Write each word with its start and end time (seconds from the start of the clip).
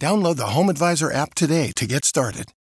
Download 0.00 0.36
the 0.36 0.46
Home 0.46 0.70
Advisor 0.70 1.10
app 1.10 1.34
today 1.34 1.72
to 1.74 1.84
get 1.84 2.04
started. 2.04 2.52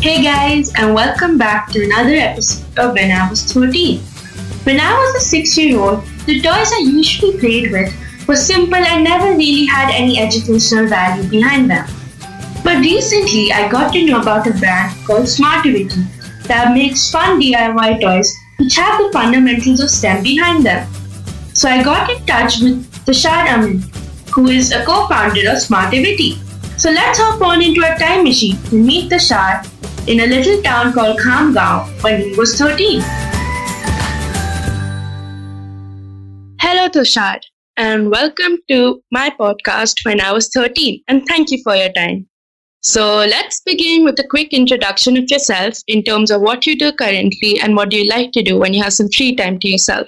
Hey 0.00 0.22
guys, 0.22 0.72
and 0.76 0.94
welcome 0.94 1.36
back 1.36 1.70
to 1.72 1.84
another 1.84 2.14
episode 2.14 2.78
of 2.78 2.94
When 2.94 3.10
I 3.10 3.28
Was 3.28 3.42
13. 3.52 4.00
When 4.64 4.80
I 4.80 4.90
was 4.90 5.16
a 5.16 5.28
6 5.28 5.58
year 5.58 5.78
old, 5.78 6.02
the 6.24 6.40
toys 6.40 6.72
I 6.72 6.80
usually 6.86 7.38
played 7.38 7.72
with 7.72 7.94
were 8.26 8.36
simple 8.36 8.76
and 8.76 9.04
never 9.04 9.36
really 9.36 9.66
had 9.66 9.90
any 9.90 10.18
educational 10.18 10.86
value 10.86 11.28
behind 11.28 11.70
them. 11.70 11.86
But 12.64 12.78
recently, 12.78 13.52
I 13.52 13.68
got 13.70 13.92
to 13.92 14.06
know 14.06 14.22
about 14.22 14.46
a 14.46 14.52
brand 14.52 14.96
called 15.06 15.24
Smartivity 15.24 16.06
that 16.44 16.74
makes 16.74 17.10
fun 17.10 17.40
DIY 17.40 18.00
toys 18.00 18.30
which 18.58 18.76
have 18.76 19.00
the 19.02 19.10
fundamentals 19.12 19.80
of 19.80 19.90
STEM 19.90 20.22
behind 20.22 20.64
them. 20.64 20.86
So 21.54 21.68
I 21.68 21.82
got 21.82 22.10
in 22.10 22.24
touch 22.26 22.60
with 22.60 22.86
Tushar 23.06 23.48
Amin, 23.52 23.82
who 24.32 24.48
is 24.48 24.72
a 24.72 24.84
co-founder 24.84 25.50
of 25.50 25.56
Smartivity. 25.56 26.38
So 26.78 26.90
let's 26.90 27.18
hop 27.18 27.40
on 27.40 27.62
into 27.62 27.80
a 27.82 27.98
time 27.98 28.24
machine 28.24 28.56
to 28.64 28.76
meet 28.76 29.10
Tushar 29.10 29.66
in 30.08 30.20
a 30.20 30.26
little 30.26 30.62
town 30.62 30.92
called 30.92 31.18
Khamgaon 31.18 32.02
when 32.02 32.20
he 32.20 32.36
was 32.36 32.58
13. 32.58 33.00
Hello, 36.60 36.88
Tushar, 36.88 37.40
and 37.76 38.10
welcome 38.10 38.58
to 38.68 39.02
my 39.10 39.30
podcast 39.30 40.04
when 40.04 40.20
I 40.20 40.32
was 40.32 40.48
13, 40.48 41.02
and 41.08 41.26
thank 41.26 41.50
you 41.50 41.60
for 41.62 41.74
your 41.74 41.92
time. 41.92 42.26
So, 42.86 43.16
let's 43.16 43.62
begin 43.62 44.04
with 44.04 44.18
a 44.18 44.28
quick 44.28 44.52
introduction 44.52 45.16
of 45.16 45.30
yourself 45.30 45.78
in 45.86 46.02
terms 46.02 46.30
of 46.30 46.42
what 46.42 46.66
you 46.66 46.78
do 46.78 46.92
currently 46.92 47.58
and 47.58 47.74
what 47.74 47.88
do 47.88 47.96
you 47.96 48.10
like 48.10 48.32
to 48.32 48.42
do 48.42 48.58
when 48.58 48.74
you 48.74 48.82
have 48.82 48.92
some 48.92 49.08
free 49.08 49.34
time 49.34 49.58
to 49.60 49.68
yourself. 49.68 50.06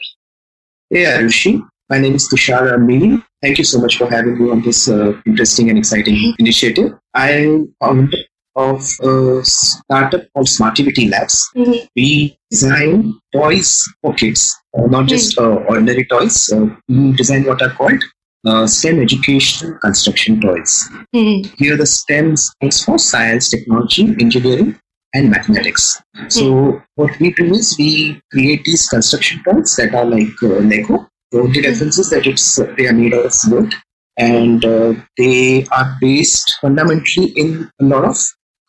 Hey, 0.91 1.05
Arushi. 1.05 1.67
My 1.89 1.99
name 1.99 2.15
is 2.17 2.29
Tushar 2.29 2.71
Amini. 2.77 3.25
Thank 3.41 3.57
you 3.57 3.65
so 3.65 3.81
much 3.81 3.97
for 3.97 4.11
having 4.11 4.39
me 4.39 4.51
on 4.51 4.61
this 4.61 4.91
uh, 4.91 5.15
interesting 5.25 5.71
and 5.71 5.79
exciting 5.79 6.35
initiative. 6.39 6.93
I 7.15 7.31
am 7.31 7.75
founder 7.81 8.19
of 8.57 8.87
a 9.01 9.41
startup 9.43 10.31
called 10.35 10.47
Smartivity 10.47 11.11
Labs. 11.11 11.49
Mm-hmm. 11.57 11.87
We 11.97 12.39
design 12.51 13.19
toys 13.33 13.89
for 14.03 14.13
kids, 14.13 14.55
uh, 14.77 14.87
not 14.87 15.07
just 15.07 15.39
uh, 15.39 15.65
ordinary 15.71 16.05
toys. 16.05 16.53
Uh, 16.53 16.67
we 16.89 17.13
design 17.13 17.45
what 17.45 17.63
are 17.63 17.71
called 17.71 18.05
uh, 18.47 18.67
STEM 18.67 19.01
education 19.01 19.79
construction 19.83 20.41
toys. 20.41 20.89
Mm-hmm. 21.15 21.55
Here, 21.59 21.77
the 21.77 21.87
STEM 21.87 22.37
stands 22.37 22.85
for 22.85 22.99
science, 22.99 23.51
technology, 23.51 24.15
engineering, 24.21 24.79
and 25.15 25.31
mathematics. 25.31 26.01
So, 26.29 26.83
what 26.95 27.19
we 27.19 27.33
do 27.33 27.53
is 27.55 27.77
we 27.79 28.21
create 28.33 28.65
these 28.65 28.89
construction 28.89 29.43
toys 29.45 29.75
that 29.77 29.95
are 29.95 30.05
like 30.05 30.29
uh, 30.43 30.61
Lego. 30.71 31.09
The 31.33 31.41
only 31.41 31.61
difference 31.61 31.99
is 31.99 32.11
that 32.11 32.27
it's 32.27 32.57
they 32.77 32.87
are 32.87 32.93
made 32.93 33.15
out 33.15 33.27
of 33.27 33.35
wood 33.49 33.75
and 34.17 34.65
uh, 34.65 34.95
they 35.19 35.67
are 35.73 35.97
based 36.01 36.57
fundamentally 36.61 37.29
in 37.37 37.71
a 37.81 37.85
lot 37.85 38.05
of 38.05 38.17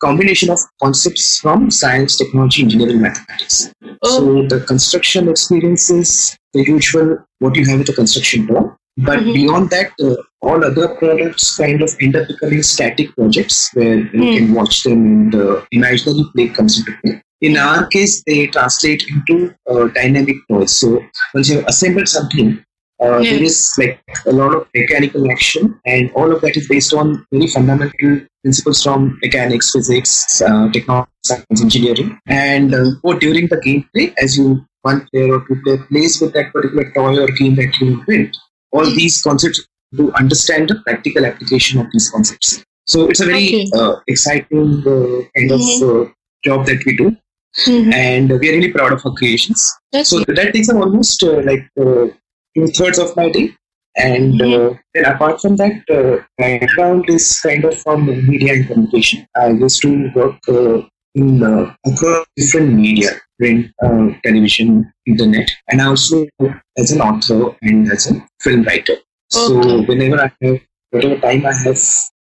combination 0.00 0.50
of 0.50 0.58
concepts 0.82 1.38
from 1.40 1.70
science, 1.70 2.16
technology, 2.16 2.62
engineering, 2.62 3.00
mathematics. 3.00 3.72
So 4.04 4.46
the 4.46 4.64
construction 4.66 5.28
experience 5.28 5.90
is 5.90 6.36
the 6.52 6.64
usual 6.64 7.18
what 7.40 7.56
you 7.56 7.66
have 7.66 7.80
with 7.80 7.88
a 7.88 7.92
construction 7.92 8.46
toy. 8.46 8.70
But 9.06 9.20
Mhm. 9.20 9.34
beyond 9.34 9.70
that, 9.70 9.90
uh, 10.02 10.16
all 10.42 10.64
other 10.64 10.88
products 11.00 11.56
kind 11.56 11.82
of 11.82 11.94
end 12.00 12.16
up 12.16 12.26
becoming 12.28 12.62
static 12.62 13.14
projects 13.16 13.70
where 13.74 13.98
you 13.98 14.22
Mm. 14.22 14.36
can 14.36 14.54
watch 14.54 14.82
them 14.82 15.00
and 15.10 15.32
the 15.32 15.62
imaginary 15.72 16.24
play 16.34 16.48
comes 16.48 16.78
into 16.78 16.92
play. 17.02 17.22
In 17.40 17.56
our 17.56 17.86
case, 17.86 18.22
they 18.26 18.38
translate 18.48 19.04
into 19.12 19.54
uh, 19.70 19.84
dynamic 19.98 20.36
toys. 20.50 20.72
So 20.72 20.88
once 21.34 21.48
you 21.48 21.56
have 21.58 21.66
assembled 21.72 22.08
something, 22.08 22.48
uh, 23.04 23.18
Yeah. 23.18 23.30
there 23.30 23.44
is 23.50 23.58
like 23.78 24.00
a 24.26 24.32
lot 24.32 24.54
of 24.56 24.66
mechanical 24.74 25.30
action, 25.30 25.76
and 25.86 26.10
all 26.14 26.32
of 26.32 26.40
that 26.40 26.56
is 26.56 26.66
based 26.66 26.92
on 27.02 27.24
very 27.32 27.46
fundamental 27.46 28.20
principles 28.42 28.82
from 28.82 29.16
mechanics, 29.22 29.70
physics, 29.76 30.42
uh, 30.48 30.68
technology, 30.72 31.10
science, 31.24 31.62
engineering. 31.68 32.10
And 32.26 32.74
uh, 32.74 32.90
or 33.04 33.14
during 33.26 33.46
the 33.54 33.60
gameplay, 33.68 34.12
as 34.24 34.36
you 34.36 34.64
one 34.82 35.06
player 35.12 35.30
or 35.36 35.40
two 35.46 35.56
player 35.62 35.78
plays 35.88 36.20
with 36.20 36.32
that 36.34 36.52
particular 36.52 36.90
toy 36.98 37.12
or 37.22 37.28
game 37.38 37.54
that 37.56 37.80
you 37.80 38.02
built, 38.10 38.36
all 38.72 38.84
these 38.84 39.22
concepts 39.22 39.66
to 39.96 40.12
understand 40.14 40.68
the 40.68 40.76
practical 40.86 41.24
application 41.24 41.80
of 41.80 41.86
these 41.92 42.10
concepts. 42.10 42.62
So 42.86 43.08
it's 43.08 43.20
a 43.20 43.26
very 43.26 43.46
Okay. 43.48 43.70
uh, 43.78 43.96
exciting 44.06 44.82
uh, 44.86 45.22
kind 45.36 45.50
of 45.56 45.60
uh, 45.88 46.10
job 46.44 46.66
that 46.66 46.84
we 46.86 46.96
do, 46.96 47.16
Mhm. 47.66 47.92
and 47.94 48.30
we 48.40 48.48
are 48.48 48.56
really 48.56 48.72
proud 48.72 48.92
of 48.92 49.04
our 49.06 49.14
creations. 49.14 49.70
So 50.04 50.20
that 50.38 50.52
takes 50.54 50.68
up 50.68 50.76
almost 50.76 51.22
uh, 51.22 51.40
like 51.50 51.64
uh, 51.80 52.04
two 52.54 52.66
thirds 52.78 52.98
of 52.98 53.16
my 53.16 53.30
day. 53.30 53.46
And 53.96 54.40
uh, 54.40 54.74
then 54.94 55.06
apart 55.06 55.40
from 55.40 55.56
that, 55.56 55.72
uh, 55.90 56.22
my 56.38 56.58
background 56.60 57.06
is 57.08 57.40
kind 57.40 57.64
of 57.64 57.76
from 57.82 58.06
media 58.30 58.52
and 58.54 58.66
communication. 58.68 59.26
I 59.36 59.48
used 59.48 59.82
to 59.82 59.90
work 60.14 60.38
uh, 60.48 60.82
in 61.18 61.42
uh, 61.42 61.74
across 61.86 62.26
different 62.36 62.74
media, 62.74 63.10
print, 63.38 63.70
uh, 63.84 64.08
television, 64.24 64.90
internet, 65.06 65.48
and 65.68 65.82
I 65.82 65.86
also 65.86 66.26
as 66.78 66.90
an 66.92 67.00
author 67.00 67.56
and 67.62 67.90
as 67.90 68.10
a 68.10 68.26
film 68.40 68.62
writer. 68.62 68.96
So 69.30 69.82
whenever 69.82 70.20
I 70.22 70.32
have 70.42 70.60
whatever 70.90 71.20
time 71.20 71.44
I 71.44 71.52
have, 71.64 71.78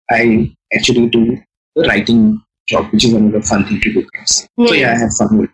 I 0.10 0.56
actually 0.74 1.08
do 1.08 1.38
the 1.76 1.88
writing 1.88 2.42
job, 2.70 2.92
which 2.92 3.06
is 3.06 3.14
another 3.14 3.42
fun 3.42 3.66
thing 3.66 3.82
to 3.82 3.94
do. 3.94 4.08
So 4.26 4.74
yeah, 4.74 4.94
I 4.94 5.00
have 5.00 5.14
fun 5.18 5.38
with. 5.40 5.50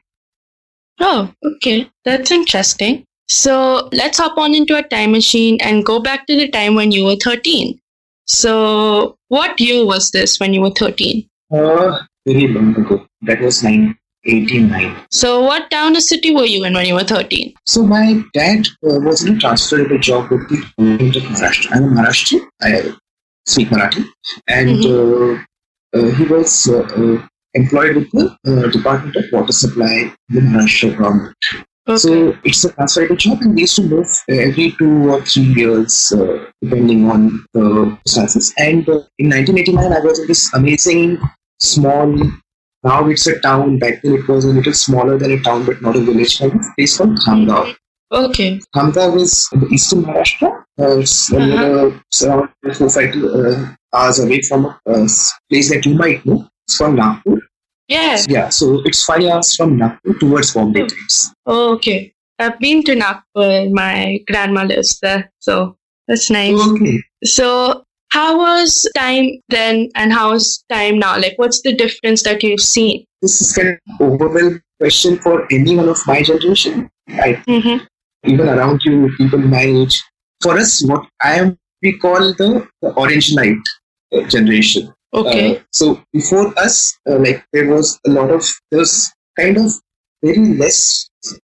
Oh, 1.00 1.34
okay. 1.44 1.90
That's 2.06 2.32
interesting. 2.32 3.06
So 3.28 3.90
let's 3.92 4.20
hop 4.20 4.38
on 4.38 4.54
into 4.54 4.78
a 4.78 4.84
time 4.84 5.14
machine 5.14 5.58
and 5.62 5.86
go 5.86 6.00
back 6.00 6.28
to 6.28 6.36
the 6.36 6.50
time 6.50 6.76
when 6.76 6.92
you 6.92 7.06
were 7.06 7.16
13. 7.16 7.80
So, 8.26 9.18
what 9.28 9.60
year 9.60 9.86
was 9.86 10.12
this 10.12 10.40
when 10.40 10.54
you 10.54 10.62
were 10.62 10.72
13? 10.72 11.28
Uh, 11.54 12.00
very 12.26 12.48
long 12.48 12.76
ago. 12.76 13.06
That 13.22 13.42
was 13.42 13.64
1989. 13.64 15.06
So, 15.12 15.42
what 15.42 15.70
town 15.72 15.96
or 15.96 16.02
city 16.02 16.34
were 16.34 16.46
you 16.46 16.64
in 16.66 16.74
when 16.74 16.86
you 16.86 16.96
were 16.96 17.04
13? 17.04 17.54
So 17.66 17.86
my 17.86 18.22
dad 18.34 18.68
uh, 18.86 19.00
was 19.00 19.24
in 19.24 19.36
a 19.38 19.40
transferable 19.40 20.00
job 20.00 20.30
with 20.30 20.48
the 20.50 20.64
government 20.78 21.16
of 21.16 21.24
Maharashtra. 21.24 21.76
I'm 21.76 21.84
a 21.84 22.02
Maharashtrian. 22.02 22.48
I 22.62 22.94
speak 23.46 23.70
Marathi, 23.70 24.06
and 24.48 24.86
uh, 24.86 25.44
uh, 25.98 26.12
he 26.16 26.24
was 26.26 26.68
uh, 26.68 26.80
uh, 26.80 27.28
employed 27.54 27.96
with 27.96 28.12
the 28.12 28.38
uh, 28.48 28.72
Department 28.72 29.16
of 29.16 29.26
Water 29.32 29.52
Supply, 29.52 30.14
in 30.30 30.36
the 30.36 30.42
Maharashtra 30.42 30.98
government. 30.98 31.36
Okay. 31.88 31.98
So 31.98 32.38
it's 32.44 32.64
a 32.64 32.72
transferable 32.74 33.16
job, 33.16 33.42
and 33.42 33.56
we 33.56 33.62
used 33.62 33.76
to 33.78 33.84
move 33.84 34.08
every 34.30 34.72
two 34.78 35.10
or 35.10 35.22
three 35.22 35.52
years, 35.56 36.14
uh, 36.16 36.46
depending 36.62 37.10
on 37.10 37.44
the 37.54 37.98
circumstances. 38.08 38.54
And 38.58 38.88
uh, 38.88 39.02
in 39.18 39.30
1989, 39.30 39.92
I 39.92 40.00
was 40.00 40.20
in 40.20 40.28
this 40.28 40.54
amazing 40.54 41.20
small. 41.62 42.16
Now 42.84 43.08
it's 43.08 43.28
a 43.28 43.40
town. 43.42 43.78
Back 43.80 44.02
then, 44.02 44.16
it 44.16 44.28
was 44.28 44.46
a 44.46 44.50
little 44.50 44.74
smaller 44.74 45.18
than 45.18 45.32
a 45.32 45.40
town, 45.42 45.66
but 45.66 45.82
not 45.82 45.96
a 45.96 46.00
village 46.02 46.40
kind 46.40 46.60
place 46.78 46.98
called 46.98 47.18
Khamgaon. 47.20 47.76
okay. 48.12 48.60
Khamgaon 48.76 49.22
is 49.22 49.48
in 49.54 49.60
the 49.62 49.68
eastern 49.68 50.04
Maharashtra. 50.04 50.50
Uh, 50.80 50.98
it's, 51.00 51.32
uh, 51.32 51.38
Uh-huh. 51.38 51.92
around 52.28 52.50
four 52.78 52.90
five 52.90 53.14
uh, 53.24 53.68
hours 53.94 54.20
away 54.20 54.42
from 54.50 54.66
a 54.66 54.74
uh, 54.90 55.08
place 55.50 55.70
that 55.72 55.86
you 55.86 55.94
might 55.96 56.26
know. 56.26 56.40
It's 56.68 56.78
called 56.78 56.96
Nagpur. 56.96 57.38
Yeah. 57.88 58.18
Yeah, 58.28 58.50
so 58.50 58.82
it's 58.86 59.04
five 59.04 59.24
hours 59.26 59.56
from 59.56 59.78
Nagpur 59.78 60.14
towards 60.20 60.54
Bombay 60.54 60.88
times. 60.88 61.34
Oh, 61.46 61.74
okay. 61.76 62.14
I've 62.40 62.58
been 62.60 62.84
to 62.86 62.96
Nagpur. 62.96 63.70
My 63.72 64.20
grandma 64.28 64.64
lives 64.64 65.00
there. 65.02 65.32
So, 65.40 65.78
that's 66.08 66.30
nice. 66.32 66.60
Okay. 66.72 66.98
So, 67.24 67.84
how 68.12 68.38
was 68.38 68.88
time 68.96 69.40
then 69.50 69.90
and 69.96 70.14
how 70.14 70.34
is 70.34 70.64
time 70.70 71.00
now? 71.00 71.18
Like, 71.18 71.34
what's 71.38 71.62
the 71.62 71.74
difference 71.74 72.24
that 72.24 72.44
you've 72.44 72.60
seen? 72.60 73.06
This 73.22 73.42
is 73.42 73.54
kind 73.56 73.70
of 73.70 74.02
overwhelming 74.02 74.62
question 74.80 75.18
for 75.18 75.48
anyone 75.52 75.90
of 75.90 75.98
my 76.06 76.22
generation. 76.22 76.90
I 77.10 77.42
Mm-hmm. 77.48 77.86
even 78.26 78.48
around 78.48 78.82
you, 78.84 79.12
people 79.18 79.40
my 79.40 79.62
age. 79.62 80.04
For 80.42 80.58
us, 80.58 80.84
what 80.86 81.08
I 81.24 81.40
am 81.40 81.58
we 81.82 81.98
call 81.98 82.34
the, 82.34 82.68
the 82.82 82.94
orange 82.94 83.34
light 83.34 83.58
uh, 84.14 84.22
generation. 84.28 84.94
Okay. 85.14 85.58
Uh, 85.58 85.60
so 85.72 86.04
before 86.14 86.58
us, 86.60 86.98
uh, 87.10 87.18
like 87.18 87.44
there 87.54 87.70
was 87.70 88.00
a 88.06 88.10
lot 88.10 88.30
of 88.30 88.48
there 88.70 88.80
was 88.80 89.12
kind 89.38 89.58
of 89.58 89.72
very 90.24 90.56
less 90.56 91.10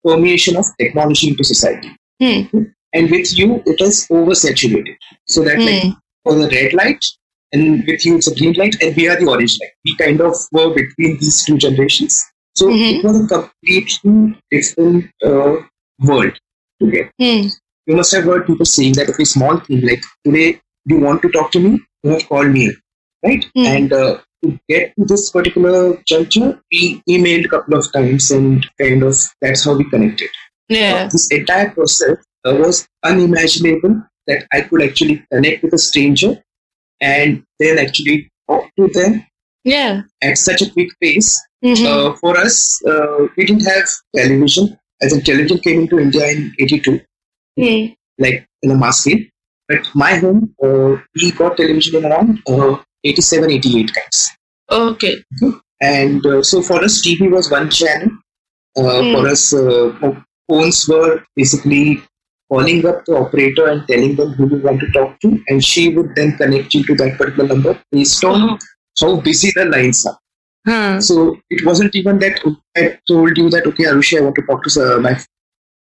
permeation 0.04 0.56
of 0.56 0.64
technology 0.78 1.28
into 1.28 1.44
society. 1.44 1.90
Hmm. 2.20 2.64
And 2.94 3.10
with 3.10 3.36
you, 3.36 3.62
it 3.66 3.80
is 3.80 4.06
oversaturated. 4.08 4.96
So 5.26 5.42
that 5.44 5.58
like 5.58 5.94
For 6.24 6.34
the 6.34 6.48
red 6.48 6.72
light, 6.74 7.04
and 7.52 7.84
with 7.86 8.04
you 8.06 8.16
it's 8.16 8.28
a 8.30 8.34
green 8.34 8.54
light, 8.54 8.76
and 8.82 8.94
we 8.96 9.08
are 9.08 9.16
the 9.18 9.26
orange 9.26 9.58
light. 9.60 9.72
We 9.84 9.96
kind 9.96 10.20
of 10.20 10.34
were 10.52 10.72
between 10.74 11.18
these 11.18 11.44
two 11.44 11.58
generations. 11.58 12.20
So 12.54 12.68
Mhm. 12.68 12.98
it 12.98 13.04
was 13.04 13.24
a 13.24 13.28
completely 13.34 14.38
different 14.50 15.10
uh, 15.24 15.56
world 16.08 16.34
today. 16.80 17.04
Hmm. 17.20 17.48
You 17.86 17.96
must 17.96 18.12
have 18.14 18.24
heard 18.24 18.46
people 18.46 18.66
saying 18.66 18.92
that 18.94 19.08
okay, 19.10 19.24
small 19.24 19.58
thing 19.60 19.80
like 19.86 20.02
today 20.24 20.60
you 20.86 20.98
want 21.00 21.22
to 21.22 21.30
talk 21.30 21.50
to 21.52 21.60
me, 21.60 21.80
you 22.02 22.10
have 22.10 22.28
called 22.28 22.52
me, 22.52 22.70
right? 23.24 23.44
Hmm. 23.56 23.66
And 23.74 23.92
uh, 23.92 24.18
to 24.44 24.58
get 24.68 24.92
to 24.96 25.04
this 25.04 25.30
particular 25.30 25.96
juncture, 26.06 26.60
we 26.72 27.02
emailed 27.08 27.46
a 27.46 27.48
couple 27.48 27.78
of 27.78 27.92
times, 27.92 28.30
and 28.30 28.66
kind 28.80 29.02
of 29.02 29.16
that's 29.40 29.64
how 29.64 29.74
we 29.76 29.88
connected. 29.90 30.30
Yeah. 30.68 31.08
This 31.12 31.28
entire 31.30 31.70
process 31.70 32.16
uh, 32.46 32.54
was 32.54 32.86
unimaginable 33.04 34.02
that 34.26 34.46
I 34.52 34.62
could 34.62 34.82
actually 34.82 35.24
connect 35.32 35.62
with 35.62 35.74
a 35.74 35.78
stranger 35.78 36.42
and 37.00 37.42
then 37.58 37.78
actually 37.78 38.30
talk 38.48 38.64
to 38.78 38.88
them 38.88 39.24
Yeah. 39.64 40.02
at 40.22 40.38
such 40.38 40.62
a 40.62 40.70
quick 40.70 40.90
pace. 41.00 41.40
Mhm. 41.64 41.86
Uh, 41.86 42.14
for 42.20 42.36
us, 42.36 42.80
uh, 42.86 43.26
we 43.36 43.44
didn't 43.46 43.66
have 43.66 43.88
television. 44.16 44.78
As 45.02 45.12
in, 45.12 45.20
television 45.22 45.58
came 45.58 45.80
into 45.82 45.98
India 45.98 46.24
in 46.30 46.52
82, 46.60 47.00
Hmm. 47.58 47.86
like 48.18 48.46
in 48.62 48.70
a 48.70 48.76
mass 48.76 49.00
scale. 49.00 49.22
But 49.68 49.88
my 49.94 50.14
home, 50.16 50.54
uh, 50.62 50.96
we 51.16 51.30
got 51.32 51.56
television 51.56 51.96
in 51.96 52.04
around 52.10 52.40
uh, 52.48 52.76
87, 53.04 53.50
88 53.50 53.92
kinds. 53.94 54.28
Okay. 54.70 55.14
And 55.80 56.24
uh, 56.26 56.42
so 56.42 56.62
for 56.62 56.82
us, 56.84 57.00
TV 57.04 57.28
was 57.30 57.50
one 57.50 57.68
channel. 57.70 58.10
Uh, 58.76 59.02
Hmm. 59.02 59.12
For 59.14 59.28
us, 59.28 59.52
uh, 59.52 60.14
phones 60.48 60.88
were 60.88 61.24
basically 61.36 62.00
calling 62.52 62.80
up 62.92 63.04
the 63.10 63.16
operator 63.24 63.66
and 63.72 63.86
telling 63.90 64.14
them 64.20 64.32
who 64.38 64.48
you 64.54 64.60
want 64.68 64.80
to 64.84 64.88
talk 64.98 65.18
to, 65.24 65.28
and 65.48 65.64
she 65.72 65.84
would 65.96 66.14
then 66.20 66.32
connect 66.42 66.74
you 66.78 66.82
to 66.88 66.94
that 67.02 67.16
particular 67.18 67.48
number 67.54 67.74
based 67.98 68.24
on 68.32 68.42
Oh. 68.50 68.58
how 69.02 69.12
busy 69.28 69.50
the 69.58 69.64
lines 69.74 70.00
are. 70.10 70.18
Huh. 70.68 71.00
So 71.10 71.14
it 71.50 71.64
wasn't 71.68 71.94
even 72.00 72.18
that 72.24 72.40
I 72.80 72.98
told 73.12 73.36
you 73.42 73.46
that 73.54 73.66
okay, 73.70 73.84
Arushi, 73.92 74.18
I 74.18 74.24
want 74.26 74.36
to 74.40 74.42
talk 74.50 74.62
to 74.64 74.70
uh, 74.82 74.98
my 75.06 75.14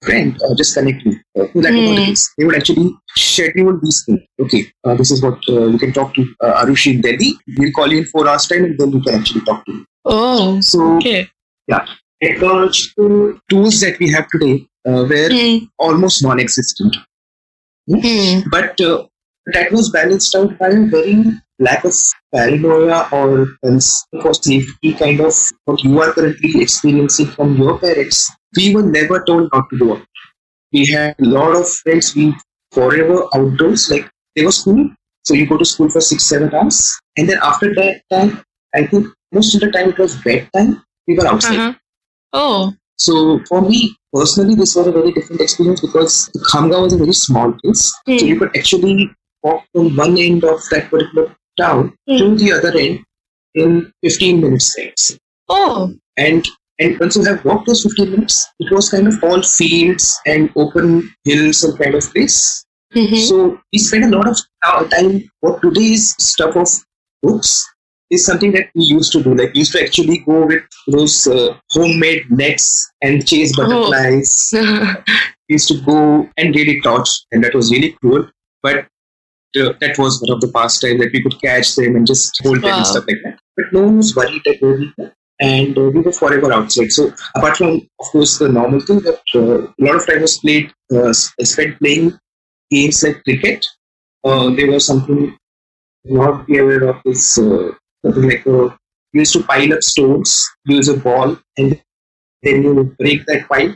friend. 0.05 0.37
Uh, 0.47 0.55
just 0.59 0.73
connect 0.77 1.05
me. 1.05 1.15
Uh, 1.37 1.47
that 1.65 1.73
Hmm. 1.79 2.13
They 2.37 2.45
would 2.45 2.55
actually 2.59 2.85
schedule 3.23 3.79
these 3.81 3.99
things. 4.05 4.21
Okay, 4.45 4.61
uh, 4.85 4.95
this 5.01 5.11
is 5.15 5.21
what 5.25 5.37
uh, 5.55 5.65
you 5.73 5.79
can 5.83 5.91
talk 5.97 6.13
to 6.19 6.23
uh, 6.45 6.53
Arushi 6.63 6.93
in 6.95 7.01
Delhi. 7.07 7.33
We'll 7.57 7.73
call 7.79 7.91
you 7.95 7.99
in 8.03 8.05
four 8.13 8.23
hours 8.29 8.47
time, 8.53 8.63
and 8.69 8.77
then 8.79 8.91
you 8.97 9.01
can 9.07 9.15
actually 9.19 9.41
talk 9.51 9.65
to 9.65 9.73
me. 9.79 9.83
Oh. 10.05 10.61
So 10.61 10.95
Okay. 10.97 11.19
Technological 12.21 13.39
tools 13.49 13.79
that 13.81 13.97
we 13.99 14.09
have 14.11 14.27
today 14.29 14.67
uh, 14.87 15.05
were 15.09 15.29
Hmm. 15.31 15.65
almost 15.77 16.23
non-existent. 16.23 16.95
Hmm. 17.89 18.41
But 18.51 18.79
uh, 18.81 19.07
that 19.53 19.71
was 19.71 19.89
balanced 19.89 20.35
out 20.35 20.57
by 20.59 20.69
a 20.69 20.85
very 20.85 21.23
lack 21.59 21.83
of 21.83 21.93
paranoia 22.33 23.07
or 23.11 23.47
for 24.21 24.33
safety 24.33 24.93
kind 24.93 25.19
of 25.19 25.33
what 25.65 25.83
you 25.83 25.99
are 26.01 26.11
currently 26.13 26.61
experiencing 26.61 27.27
from 27.27 27.57
your 27.57 27.77
parents. 27.79 28.29
We 28.55 28.73
were 28.75 28.83
never 28.83 29.23
told 29.25 29.49
not 29.53 29.69
to 29.71 29.77
do 29.77 29.95
it. 29.95 30.03
We 30.71 30.85
had 30.85 31.15
a 31.19 31.25
lot 31.25 31.55
of 31.55 31.67
friends, 31.67 32.15
we 32.15 32.35
forever 32.71 33.25
outdoors, 33.33 33.89
like 33.89 34.09
they 34.35 34.45
were 34.45 34.51
school. 34.51 34.89
So 35.25 35.33
you 35.33 35.47
go 35.47 35.57
to 35.57 35.65
school 35.65 35.89
for 35.89 36.01
six, 36.01 36.25
seven 36.25 36.53
hours. 36.53 36.97
And 37.17 37.27
then 37.27 37.39
after 37.41 37.73
that 37.75 38.01
time, 38.11 38.43
I 38.75 38.85
think 38.85 39.07
most 39.33 39.53
of 39.55 39.61
the 39.61 39.71
time 39.71 39.89
it 39.89 39.97
was 39.97 40.15
bedtime, 40.17 40.83
we 41.07 41.15
were 41.15 41.27
outside. 41.27 41.57
Uh-huh. 41.59 41.73
Oh. 42.33 42.73
So 42.97 43.39
for 43.47 43.61
me 43.61 43.95
personally, 44.13 44.55
this 44.55 44.75
was 44.75 44.87
a 44.87 44.91
very 44.91 45.11
different 45.11 45.41
experience 45.41 45.81
because 45.81 46.29
Khamgaon 46.51 46.83
was 46.83 46.93
a 46.93 46.97
very 46.97 47.13
small 47.13 47.51
place. 47.53 47.83
So 48.07 48.13
Hmm. 48.19 48.25
you 48.25 48.37
could 48.39 48.55
actually 48.57 49.09
walk 49.43 49.63
from 49.73 49.95
one 49.95 50.17
end 50.17 50.43
of 50.43 50.61
that 50.71 50.89
particular 50.89 51.35
town 51.57 51.93
to 52.09 52.29
Hmm. 52.29 52.35
the 52.35 52.51
other 52.53 52.77
end 52.77 52.99
in 53.55 53.91
15 54.03 54.41
minutes. 54.41 54.75
Right? 54.77 55.19
Oh. 55.49 55.93
And 56.17 56.47
and 56.81 56.97
once 56.99 57.17
you 57.17 57.23
have 57.25 57.43
walked 57.43 57.67
those 57.67 57.83
15 57.83 58.11
minutes, 58.11 58.35
it 58.59 58.71
was 58.73 58.89
kind 58.89 59.07
of 59.07 59.21
all 59.23 59.41
fields 59.41 60.17
and 60.25 60.49
open 60.55 61.13
hills 61.25 61.61
and 61.63 61.77
kind 61.77 61.95
of 61.95 62.05
place. 62.13 62.63
Mhm. 62.95 63.17
So 63.27 63.59
we 63.73 63.79
spent 63.79 64.05
a 64.05 64.17
lot 64.17 64.27
of 64.27 64.37
uh, 64.65 64.83
time. 64.85 65.29
What 65.41 65.61
today's 65.61 66.15
stuff 66.23 66.55
of 66.55 66.69
books 67.21 67.65
is 68.11 68.25
something 68.25 68.51
that 68.53 68.67
we 68.75 68.83
used 68.83 69.11
to 69.13 69.23
do. 69.23 69.33
Like 69.35 69.53
we 69.53 69.59
used 69.59 69.71
to 69.73 69.81
actually 69.83 70.19
go 70.19 70.45
with 70.45 70.63
those 70.87 71.27
uh, 71.27 71.55
homemade 71.71 72.29
nets 72.31 72.89
and 73.01 73.27
chase 73.27 73.53
Oh. 73.57 73.65
butterflies. 73.65 74.53
We 75.49 75.53
used 75.55 75.67
to 75.69 75.81
go 75.81 76.29
and 76.37 76.53
really 76.55 76.79
torch, 76.81 77.09
and 77.31 77.43
that 77.43 77.55
was 77.55 77.71
really 77.71 77.97
cool. 78.03 78.29
But 78.61 78.85
uh, 79.59 79.73
that 79.81 79.97
was 79.97 80.21
one 80.21 80.35
of 80.35 80.41
the 80.41 80.51
pastime 80.53 80.99
that 80.99 81.11
we 81.11 81.23
could 81.23 81.41
catch 81.41 81.75
them 81.75 81.95
and 81.95 82.05
just 82.05 82.39
hold 82.43 82.61
them 82.61 82.75
and 82.75 82.85
stuff 82.85 83.05
like 83.07 83.17
that. 83.23 83.39
But 83.57 83.73
no 83.73 83.81
one 83.85 83.97
was 83.97 84.15
worried 84.15 84.43
that 84.45 84.61
were 84.61 84.77
and 85.41 85.75
uh, 85.77 85.89
we 85.89 86.01
were 86.01 86.11
forever 86.11 86.51
outside. 86.53 86.91
So 86.91 87.11
apart 87.35 87.57
from, 87.57 87.69
of 87.99 88.05
course, 88.11 88.37
the 88.37 88.49
normal 88.49 88.81
thing 88.81 88.99
that 88.99 89.21
uh, 89.33 89.61
a 89.67 89.81
lot 89.83 89.95
of 89.95 90.05
time 90.05 90.21
was 90.21 90.37
played, 90.37 90.71
uh, 90.95 91.13
spent 91.13 91.79
playing 91.79 92.19
games 92.69 93.01
like 93.03 93.23
cricket. 93.23 93.65
Uh, 94.23 94.49
there 94.53 94.69
was 94.69 94.85
something 94.85 95.35
not 96.05 96.45
be 96.45 96.57
aware 96.59 96.83
of 96.89 96.97
is 97.05 97.37
uh, 97.41 97.71
like 98.03 98.45
uh, 98.47 98.69
you 99.13 99.21
used 99.21 99.33
to 99.33 99.43
pile 99.43 99.73
up 99.73 99.83
stones, 99.83 100.47
use 100.65 100.87
a 100.87 100.97
ball, 100.97 101.37
and 101.57 101.81
then 102.43 102.63
you 102.63 102.95
break 102.99 103.25
that 103.25 103.47
pile, 103.49 103.75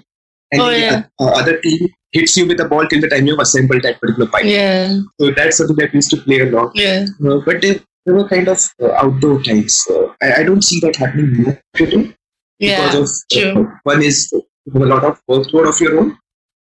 and 0.52 0.62
Oh, 0.62 0.70
the 0.70 0.80
yeah. 0.80 1.04
uh, 1.20 1.31
other 1.40 1.60
team 1.60 1.90
hits 2.12 2.38
you 2.38 2.48
with 2.48 2.60
a 2.60 2.66
ball 2.66 2.86
till 2.88 3.02
the 3.02 3.10
time 3.10 3.25
you've 3.25 3.40
assembled 3.40 3.81
that 3.84 4.00
particular 4.00 4.30
pile. 4.30 4.46
Yeah. 4.46 5.00
So 5.20 5.31
that's 5.31 5.58
something 5.58 5.75
that 5.78 5.92
we 5.92 5.98
used 5.98 6.12
to 6.12 6.18
play 6.18 6.40
a 6.42 6.46
lot. 6.46 6.72
Yeah. 6.75 7.06
Uh, 7.25 7.40
but 7.46 7.62
they, 7.62 7.81
they 8.06 8.12
were 8.14 8.28
kind 8.30 8.48
of 8.48 8.60
uh, 8.81 8.92
outdoor 8.92 9.42
times. 9.42 9.81
Uh, 9.90 10.08
I, 10.22 10.42
I 10.42 10.44
don't 10.44 10.64
see 10.64 10.80
that 10.81 10.96
happening 10.96 11.42
more 11.42 11.60
today 11.76 12.16
Yeah. 12.60 12.86
because 12.86 13.26
of 13.34 13.38
uh, 13.40 13.52
true. 13.54 13.72
one 13.84 14.04
is 14.04 14.31
uh, 14.36 14.40
you 14.66 14.74
have 14.74 14.81
a 14.84 14.86
lot 14.86 15.04
of 15.04 15.19
workload 15.30 15.68
of 15.69 15.80
your 15.81 16.00
own. 16.00 16.18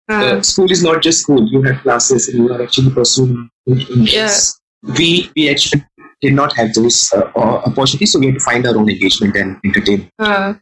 Uh, 0.09 0.25
Uh, 0.37 0.41
school 0.41 0.69
is 0.71 0.83
not 0.83 1.01
just 1.01 1.21
school. 1.21 1.47
You 1.49 1.61
have 1.63 1.81
classes 1.81 2.27
and 2.27 2.43
you 2.43 2.53
are 2.53 2.61
actually 2.61 2.91
pursuing 2.91 3.49
interests. 3.65 4.59
We 4.97 5.29
we 5.35 5.49
actually 5.49 5.83
did 6.21 6.33
not 6.33 6.55
have 6.55 6.73
those 6.73 7.11
uh, 7.13 7.31
uh, 7.35 7.61
opportunities, 7.65 8.11
so 8.11 8.19
we 8.19 8.27
had 8.27 8.35
to 8.35 8.41
find 8.41 8.65
our 8.65 8.75
own 8.77 8.89
engagement 8.89 9.35
and 9.35 9.57
entertainment. 9.63 10.11
uh, 10.19 10.53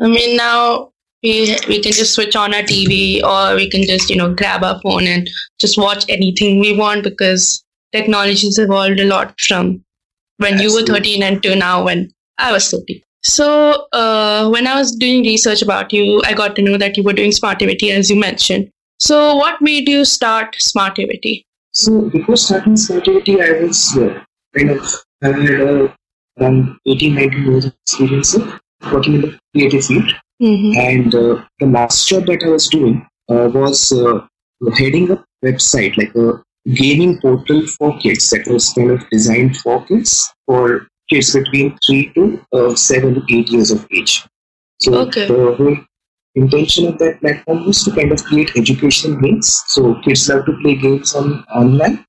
I 0.00 0.06
mean, 0.06 0.36
now 0.36 0.92
we 1.22 1.56
we 1.68 1.80
can 1.82 1.92
just 1.92 2.14
switch 2.14 2.36
on 2.36 2.54
our 2.54 2.62
TV 2.62 3.22
or 3.22 3.56
we 3.56 3.68
can 3.68 3.82
just 3.82 4.10
you 4.10 4.16
know 4.16 4.34
grab 4.34 4.62
our 4.62 4.80
phone 4.80 5.06
and 5.06 5.28
just 5.60 5.78
watch 5.78 6.04
anything 6.08 6.60
we 6.60 6.76
want 6.76 7.02
because 7.02 7.64
technology 7.92 8.46
has 8.46 8.58
evolved 8.58 9.00
a 9.00 9.04
lot 9.04 9.34
from 9.40 9.84
when 10.36 10.58
you 10.58 10.72
were 10.72 10.82
13 10.82 11.22
and 11.22 11.42
to 11.42 11.56
now 11.56 11.84
when 11.84 12.10
I 12.38 12.52
was 12.52 12.70
30. 12.70 13.02
So 13.24 13.86
uh, 13.92 14.48
when 14.48 14.66
I 14.68 14.76
was 14.78 14.94
doing 14.94 15.22
research 15.22 15.60
about 15.60 15.92
you, 15.92 16.22
I 16.24 16.34
got 16.34 16.54
to 16.56 16.62
know 16.62 16.78
that 16.78 16.96
you 16.96 17.02
were 17.02 17.12
doing 17.12 17.32
Smartivity 17.32 17.90
as 17.90 18.08
you 18.08 18.16
mentioned. 18.16 18.70
So 19.00 19.34
what 19.34 19.60
made 19.60 19.88
you 19.88 20.04
start 20.04 20.56
Smartivity? 20.60 21.44
So 21.72 22.08
before 22.10 22.36
starting 22.36 22.74
Smartivity, 22.74 23.40
I 23.42 23.64
was 23.64 23.96
uh, 23.96 24.22
kind 24.56 24.70
of 24.70 24.82
around 26.40 26.78
18, 26.86 27.14
19 27.14 27.44
years 27.44 27.64
of 27.66 27.74
experience 27.84 28.36
working 28.92 29.14
in 29.14 29.20
the 29.22 29.38
creative 29.54 29.84
field. 29.84 30.10
Mm-hmm. 30.42 30.78
And 30.78 31.14
uh, 31.14 31.44
the 31.58 31.66
last 31.66 32.08
job 32.08 32.26
that 32.26 32.42
I 32.44 32.48
was 32.48 32.68
doing 32.68 33.06
uh, 33.28 33.50
was 33.52 33.92
uh, 33.92 34.20
heading 34.76 35.10
a 35.10 35.24
website, 35.44 35.96
like 35.96 36.14
a 36.14 36.42
gaming 36.74 37.20
portal 37.20 37.66
for 37.66 37.98
kids 37.98 38.30
that 38.30 38.46
was 38.46 38.72
kind 38.72 38.90
of 38.90 39.08
designed 39.10 39.56
for 39.56 39.84
kids, 39.86 40.32
for 40.46 40.86
kids 41.10 41.32
between 41.34 41.76
3 41.84 42.12
to 42.14 42.44
uh, 42.52 42.74
7 42.74 43.14
to 43.14 43.22
8 43.28 43.48
years 43.48 43.70
of 43.70 43.86
age. 43.92 44.24
So 44.80 44.94
Okay. 44.94 45.26
the 45.26 45.54
whole 45.56 45.76
intention 46.34 46.86
of 46.86 46.98
that 46.98 47.20
platform 47.20 47.66
was 47.66 47.82
to 47.84 47.90
kind 47.90 48.12
of 48.12 48.22
create 48.24 48.52
education 48.56 49.20
games. 49.20 49.62
So 49.68 50.00
kids 50.02 50.28
love 50.28 50.44
to 50.46 50.52
play 50.62 50.76
games 50.76 51.14
on 51.14 51.44
online. 51.52 52.04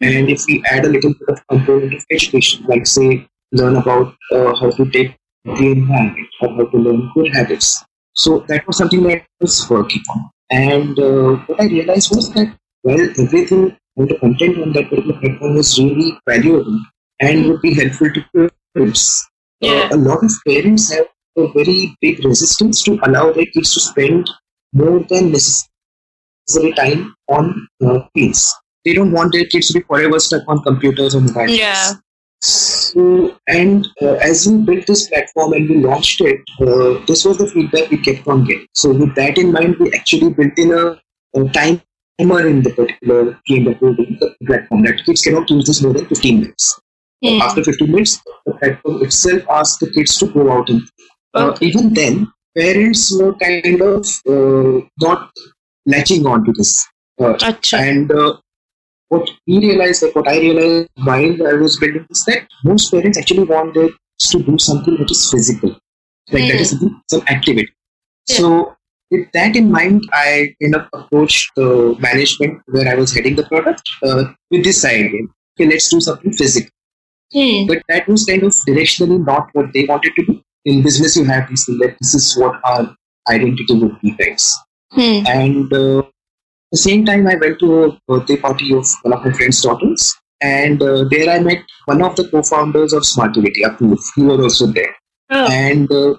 And 0.00 0.30
if 0.30 0.44
we 0.46 0.62
add 0.70 0.84
a 0.84 0.88
little 0.88 1.14
bit 1.14 1.28
of 1.28 1.46
component 1.48 1.94
of 1.94 2.04
education, 2.10 2.64
like 2.66 2.86
say 2.86 3.28
learn 3.52 3.76
about 3.76 4.14
uh, 4.32 4.54
how 4.56 4.70
to 4.70 4.90
take 4.90 5.16
the 5.44 5.72
environment 5.72 6.28
or 6.40 6.48
how 6.56 6.66
to 6.66 6.76
learn 6.76 7.10
good 7.14 7.34
habits. 7.34 7.84
So 8.14 8.44
that 8.48 8.66
was 8.66 8.78
something 8.78 9.02
that 9.04 9.22
I 9.22 9.26
was 9.40 9.68
working 9.68 10.02
on. 10.10 10.30
And 10.50 10.98
uh, 10.98 11.36
what 11.46 11.60
I 11.60 11.66
realized 11.66 12.14
was 12.14 12.32
that, 12.34 12.56
well, 12.82 13.08
everything 13.18 13.76
and 13.96 14.08
the 14.08 14.18
content 14.18 14.58
on 14.60 14.72
that 14.72 14.88
particular 14.88 15.18
platform 15.20 15.54
was 15.54 15.78
really 15.78 16.18
valuable 16.28 16.80
and 17.20 17.46
would 17.46 17.60
be 17.60 17.74
helpful 17.74 18.10
to 18.10 18.50
kids. 18.76 19.28
Yeah. 19.60 19.88
Uh, 19.92 19.96
a 19.96 19.96
lot 19.96 20.24
of 20.24 20.32
parents 20.46 20.92
have 20.92 21.06
a 21.36 21.48
very 21.52 21.96
big 22.00 22.24
resistance 22.24 22.82
to 22.82 22.98
allow 23.04 23.32
their 23.32 23.46
kids 23.46 23.72
to 23.74 23.80
spend 23.80 24.28
more 24.72 25.00
than 25.08 25.32
necessary 25.32 26.72
time 26.76 27.14
on 27.28 27.68
uh, 27.84 28.00
screens. 28.08 28.52
They 28.84 28.92
don't 28.94 29.12
want 29.12 29.32
their 29.32 29.44
kids 29.46 29.68
to 29.68 29.74
be 29.74 29.80
forever 29.80 30.18
stuck 30.18 30.42
on 30.48 30.62
computers 30.62 31.14
or 31.14 31.20
mobile. 31.20 31.48
Yeah. 31.48 31.92
So, 32.40 33.38
and 33.48 33.88
uh, 34.02 34.14
as 34.14 34.46
we 34.46 34.58
built 34.58 34.86
this 34.86 35.08
platform 35.08 35.54
and 35.54 35.68
we 35.68 35.76
launched 35.78 36.20
it, 36.20 36.40
uh, 36.60 37.02
this 37.06 37.24
was 37.24 37.38
the 37.38 37.46
feedback 37.46 37.90
we 37.90 37.96
kept 37.96 38.28
on 38.28 38.44
getting. 38.44 38.66
So, 38.74 38.92
with 38.92 39.14
that 39.14 39.38
in 39.38 39.52
mind, 39.52 39.76
we 39.80 39.90
actually 39.94 40.30
built 40.30 40.52
in 40.58 40.72
a, 40.72 41.00
a 41.40 41.48
timer 41.50 42.46
in 42.46 42.62
the 42.62 42.70
particular 42.76 43.40
game 43.46 43.64
that 43.64 43.80
we're 43.80 43.94
doing, 43.94 44.18
the 44.20 44.34
platform 44.46 44.82
that 44.82 45.02
kids 45.06 45.22
cannot 45.22 45.48
use 45.48 45.66
this 45.66 45.82
more 45.82 45.94
than 45.94 46.06
15 46.06 46.40
minutes. 46.40 46.78
Hmm. 47.24 47.40
After 47.40 47.64
15 47.64 47.90
minutes, 47.90 48.20
the 48.44 48.52
platform 48.52 49.02
itself 49.02 49.42
asks 49.48 49.78
the 49.78 49.90
kids 49.92 50.18
to 50.18 50.26
go 50.26 50.52
out 50.52 50.68
and 50.68 50.82
uh, 51.34 51.46
Okay. 51.52 51.66
even 51.66 51.94
then, 51.94 52.30
parents 52.56 53.18
were 53.18 53.34
kind 53.36 53.80
of 53.80 54.06
uh, 54.28 54.86
not 55.00 55.30
latching 55.86 56.26
on 56.26 56.44
to 56.44 56.52
this. 56.52 56.86
Uh, 57.18 57.36
and 57.72 58.12
uh, 58.12 58.34
what 59.08 59.28
we 59.46 59.58
realized, 59.58 60.02
like 60.02 60.14
what 60.14 60.28
I 60.28 60.38
realized 60.38 60.88
while 60.96 61.46
I 61.46 61.54
was 61.54 61.78
building 61.78 62.06
this, 62.08 62.24
that 62.24 62.46
most 62.64 62.90
parents 62.90 63.18
actually 63.18 63.44
want 63.44 63.74
their 63.74 63.88
kids 63.88 64.30
to 64.30 64.42
do 64.42 64.58
something 64.58 64.96
which 64.98 65.10
is 65.10 65.30
physical, 65.30 65.70
like 66.30 66.50
that 66.50 66.60
is 66.60 66.70
something, 66.70 67.00
some 67.10 67.22
activity. 67.28 67.72
Yeah. 68.28 68.36
So, 68.36 68.76
with 69.10 69.30
that 69.32 69.54
in 69.54 69.70
mind, 69.70 70.02
I 70.12 70.54
kind 70.60 70.74
of 70.74 70.88
approached 70.92 71.50
the 71.56 71.96
management 72.00 72.62
where 72.66 72.88
I 72.88 72.94
was 72.94 73.14
heading 73.14 73.36
the 73.36 73.44
product 73.44 73.82
uh, 74.02 74.24
with 74.50 74.64
this 74.64 74.84
idea. 74.84 75.22
Okay, 75.54 75.70
let's 75.70 75.88
do 75.88 76.00
something 76.00 76.32
physical. 76.32 76.70
Hmm. 77.32 77.66
But 77.66 77.82
that 77.88 78.08
was 78.08 78.24
kind 78.24 78.42
of 78.42 78.52
directionally 78.68 79.24
not 79.24 79.48
what 79.52 79.72
they 79.72 79.84
wanted 79.84 80.14
to 80.16 80.26
do. 80.26 80.40
In 80.64 80.82
business, 80.82 81.16
you 81.16 81.24
have 81.24 81.48
these 81.48 81.64
things 81.66 81.78
that 81.80 81.96
this 82.00 82.14
is 82.14 82.36
what 82.38 82.58
our 82.64 82.96
identity 83.28 83.74
would 83.74 84.00
be, 84.00 84.12
guys. 84.12 84.52
Hmm. 84.90 85.26
And 85.26 85.72
uh, 85.72 86.02
the 86.74 86.82
same 86.88 87.04
time, 87.04 87.26
I 87.26 87.36
went 87.36 87.58
to 87.60 87.84
a 87.84 87.98
birthday 88.08 88.36
party 88.36 88.72
of 88.74 88.86
one 89.02 89.12
of 89.14 89.24
my 89.24 89.32
friend's 89.32 89.60
daughters, 89.62 90.14
and 90.40 90.82
uh, 90.82 91.04
there 91.10 91.30
I 91.30 91.38
met 91.48 91.62
one 91.86 92.02
of 92.02 92.16
the 92.16 92.28
co-founders 92.28 92.92
of 92.92 93.02
Smartivity, 93.02 93.62
Apoorv. 93.70 93.98
He 94.16 94.22
was 94.30 94.40
also 94.46 94.66
there, 94.78 94.94
Oh. 95.30 95.46
and 95.50 95.90
uh, 95.90 96.14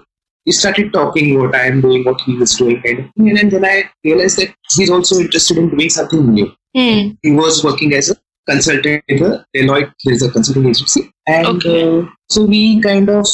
we 0.46 0.52
started 0.52 0.92
talking 0.92 1.38
what 1.40 1.54
I 1.54 1.66
am 1.66 1.80
doing, 1.80 2.04
what 2.04 2.20
he 2.22 2.36
was 2.36 2.54
doing, 2.56 2.80
kind 2.82 3.00
of 3.00 3.06
thing. 3.16 3.38
And 3.38 3.50
then 3.50 3.64
I 3.64 3.90
realized 4.04 4.38
that 4.38 4.54
he's 4.74 4.90
also 4.90 5.18
interested 5.18 5.58
in 5.58 5.70
doing 5.76 5.90
something 5.90 6.32
new. 6.32 6.46
Hmm. 6.76 7.10
He 7.22 7.32
was 7.32 7.62
working 7.64 7.94
as 7.94 8.10
a 8.10 8.16
consultant 8.48 9.02
with 9.08 9.20
the 9.20 9.44
Deloitte. 9.56 9.92
There 10.04 10.14
is 10.14 10.22
a 10.22 10.30
consulting 10.30 10.68
agency, 10.68 11.10
and 11.26 11.46
Okay. 11.46 11.82
uh, 11.98 12.06
so 12.30 12.44
we 12.44 12.80
kind 12.80 13.08
of 13.10 13.26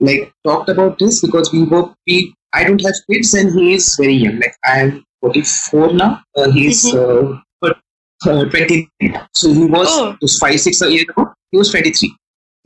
like 0.00 0.32
talked 0.46 0.68
about 0.68 0.98
this 0.98 1.20
because 1.26 1.52
we 1.52 1.64
were 1.64 1.84
we. 2.06 2.34
I 2.56 2.62
don't 2.64 2.80
have 2.86 2.94
kids, 3.10 3.34
and 3.34 3.52
he 3.58 3.74
is 3.74 3.96
very 4.00 4.14
young. 4.14 4.36
Like 4.40 4.56
I 4.64 4.78
am 4.80 5.04
44 5.24 5.92
now. 5.94 6.20
Uh, 6.36 6.50
he's 6.50 6.84
uh, 6.94 7.36
but, 7.60 7.78
uh, 8.26 8.44
20. 8.44 8.88
So 9.34 9.52
he 9.52 9.64
was 9.64 9.88
Oh. 9.90 10.16
was 10.20 10.38
five 10.38 10.60
six 10.60 10.80
years 10.82 11.02
ago. 11.02 11.32
He 11.50 11.58
was 11.58 11.70
23. 11.70 12.14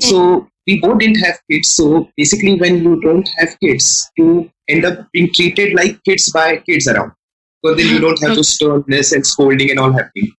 So 0.00 0.48
we 0.66 0.80
both 0.80 0.98
didn't 0.98 1.20
have 1.26 1.38
kids. 1.50 1.68
So 1.68 2.08
basically, 2.16 2.56
when 2.62 2.82
you 2.82 3.00
don't 3.00 3.28
have 3.38 3.56
kids, 3.62 4.10
you 4.16 4.50
end 4.68 4.84
up 4.84 5.06
being 5.12 5.32
treated 5.32 5.74
like 5.74 6.02
kids 6.04 6.30
by 6.32 6.56
kids 6.68 6.88
around. 6.88 7.12
Because 7.62 7.76
then 7.78 7.88
you 7.94 8.00
don't 8.00 8.20
have 8.22 8.34
to 8.34 8.44
sternness 8.44 9.12
and 9.12 9.26
scolding 9.26 9.70
and 9.70 9.80
all 9.80 9.92
happening. 9.92 10.30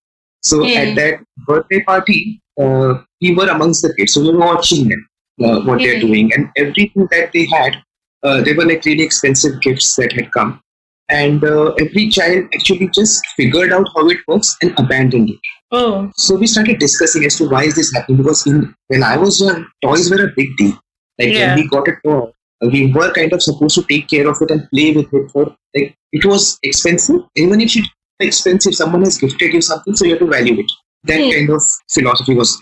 So 0.44 0.64
Yeah. 0.64 0.80
at 0.82 0.96
that 0.96 1.20
birthday 1.48 1.82
party, 1.84 2.42
uh, 2.62 3.02
we 3.22 3.36
were 3.36 3.48
amongst 3.50 3.82
the 3.82 3.94
kids. 3.96 4.14
So 4.14 4.22
we 4.22 4.32
were 4.32 4.40
watching 4.40 4.88
them, 4.90 5.06
uh, 5.44 5.60
what 5.62 5.80
they're 5.80 6.00
doing, 6.00 6.32
and 6.34 6.50
everything 6.56 7.08
that 7.12 7.32
they 7.34 7.46
had, 7.58 7.78
uh, 8.24 8.42
they 8.42 8.54
were 8.54 8.66
like 8.66 8.86
really 8.86 9.04
expensive 9.04 9.60
gifts 9.62 9.96
that 9.96 10.14
had 10.14 10.32
come. 10.32 10.62
And 11.10 11.44
uh, 11.44 11.74
every 11.74 12.10
child 12.10 12.46
actually 12.54 12.88
just 12.90 13.26
figured 13.36 13.72
out 13.74 13.88
how 13.96 14.08
it 14.10 14.18
works 14.28 14.56
and 14.62 14.74
abandoned 14.78 15.32
it. 15.32 15.40
Oh. 15.72 16.12
So 16.16 16.36
we 16.36 16.48
started 16.48 16.80
discussing 16.80 17.26
as 17.26 17.38
to 17.38 17.50
why 17.50 17.64
is 17.64 17.76
this 17.76 17.92
happening 17.94 18.18
because 18.18 18.46
in, 18.48 18.74
when 18.88 19.04
I 19.04 19.18
was 19.18 19.40
young, 19.42 19.66
toys 19.84 20.10
were 20.12 20.24
a 20.26 20.32
big 20.36 20.56
deal. 20.58 20.74
Like 21.18 21.30
Yeah. 21.34 21.56
when 21.56 21.64
we 21.64 21.68
got 21.68 21.88
a 21.88 21.94
toy, 22.04 22.32
we 22.62 22.92
were 22.94 23.12
kind 23.14 23.34
of 23.34 23.42
supposed 23.42 23.76
to 23.76 23.84
take 23.84 24.08
care 24.08 24.28
of 24.30 24.38
it 24.42 24.52
and 24.52 24.70
play 24.72 24.92
with 24.96 25.14
it 25.14 25.32
for 25.32 25.56
like 25.76 25.96
it 26.12 26.26
was 26.26 26.58
expensive. 26.64 27.22
Even 27.36 27.62
if 27.62 27.76
it's 27.76 27.90
expensive, 28.20 28.74
someone 28.76 29.04
has 29.04 29.18
gifted 29.18 29.54
you 29.54 29.62
something, 29.62 29.96
so 29.96 30.06
you 30.06 30.12
have 30.12 30.20
to 30.20 30.28
value 30.28 30.60
it. 30.60 30.72
That 31.06 31.22
Hmm. 31.22 31.32
kind 31.32 31.50
of 31.52 31.64
philosophy 31.94 32.36
was. 32.36 32.62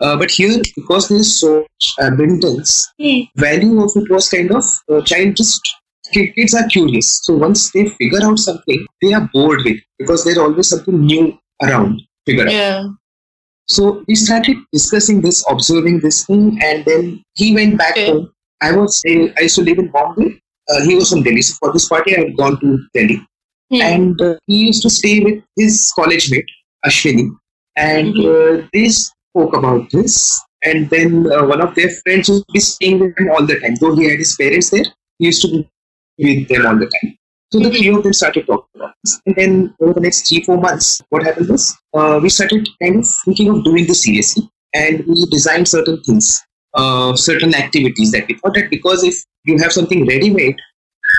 Uh, 0.00 0.16
but 0.16 0.30
here, 0.30 0.60
because 0.76 1.08
there 1.08 1.18
is 1.18 1.38
so 1.40 1.60
much 1.60 1.94
abundance, 1.98 2.88
Hmm. 3.00 3.20
value 3.36 3.82
of 3.82 3.92
it 3.96 4.10
was 4.10 4.28
kind 4.28 4.50
of 4.50 4.64
uh, 4.90 5.00
child 5.02 5.36
just 5.36 5.60
kids 6.12 6.54
are 6.54 6.66
curious. 6.68 7.20
So 7.22 7.34
once 7.36 7.70
they 7.72 7.88
figure 7.90 8.22
out 8.22 8.38
something, 8.38 8.86
they 9.02 9.12
are 9.12 9.28
bored 9.32 9.60
with 9.64 9.76
it 9.76 9.82
because 9.98 10.24
there's 10.24 10.38
always 10.38 10.68
something 10.68 11.00
new 11.04 11.38
around. 11.62 12.00
Figure 12.26 12.46
out. 12.46 12.52
Yeah. 12.52 12.84
So 13.68 14.04
we 14.08 14.14
started 14.14 14.56
discussing 14.72 15.20
this, 15.20 15.44
observing 15.48 16.00
this 16.00 16.24
thing, 16.26 16.58
and 16.62 16.84
then 16.84 17.22
he 17.34 17.54
went 17.54 17.78
back 17.78 17.92
Okay. 17.92 18.06
home. 18.10 18.32
I 18.60 18.72
was 18.76 19.02
I 19.06 19.40
used 19.40 19.56
to 19.56 19.62
live 19.62 19.78
in 19.78 19.88
Bombay. 19.88 20.40
Uh, 20.68 20.84
he 20.84 20.94
was 20.96 21.10
from 21.10 21.22
Delhi. 21.22 21.42
So 21.42 21.54
for 21.60 21.72
this 21.72 21.88
party, 21.88 22.16
I 22.16 22.20
had 22.20 22.36
gone 22.36 22.58
to 22.60 22.78
Delhi, 22.94 23.20
Hmm. 23.72 23.80
and 23.82 24.20
uh, 24.20 24.34
he 24.46 24.66
used 24.66 24.82
to 24.82 24.90
stay 24.90 25.20
with 25.20 25.42
his 25.56 25.92
college 25.94 26.30
mate 26.30 26.50
Ashwini, 26.84 27.30
and 27.76 28.14
Mm-hmm. 28.14 28.64
uh, 28.64 28.68
they 28.72 28.88
spoke 28.88 29.56
about 29.56 29.90
this. 29.90 30.38
And 30.62 30.90
then 30.90 31.26
uh, 31.32 31.46
one 31.46 31.62
of 31.62 31.74
their 31.74 31.88
friends 32.02 32.28
would 32.28 32.42
be 32.52 32.60
staying 32.60 32.98
with 33.00 33.18
him 33.18 33.30
all 33.30 33.46
the 33.46 33.58
time. 33.60 33.76
Though 33.80 33.94
he 33.96 34.10
had 34.10 34.18
his 34.18 34.36
parents 34.36 34.68
there, 34.70 34.84
he 35.18 35.26
used 35.26 35.40
to 35.42 35.48
be 35.48 35.60
with 36.22 36.48
them 36.48 36.66
all 36.66 36.76
the 36.76 36.86
time. 36.94 37.16
So 37.52 37.58
the 37.58 37.70
three 37.70 37.88
of 37.88 38.02
them 38.04 38.12
started 38.12 38.46
talking 38.46 38.68
about 38.76 38.94
this. 39.02 39.20
And 39.26 39.34
then 39.36 39.74
over 39.80 39.94
the 39.94 40.00
next 40.00 40.28
three, 40.28 40.42
four 40.44 40.56
months, 40.58 41.00
what 41.08 41.24
happened 41.24 41.48
was 41.48 41.76
uh, 41.94 42.20
we 42.22 42.28
started 42.28 42.68
kind 42.82 42.98
of 43.00 43.06
thinking 43.24 43.48
of 43.48 43.64
doing 43.64 43.86
this 43.86 44.04
seriously. 44.04 44.48
And 44.72 45.04
we 45.06 45.26
designed 45.26 45.66
certain 45.66 46.00
things, 46.02 46.40
uh, 46.74 47.16
certain 47.16 47.54
activities 47.54 48.12
that 48.12 48.28
we 48.28 48.34
thought 48.34 48.54
that 48.54 48.70
because 48.70 49.02
if 49.02 49.16
you 49.44 49.58
have 49.58 49.72
something 49.72 50.06
ready 50.06 50.30
made, 50.30 50.56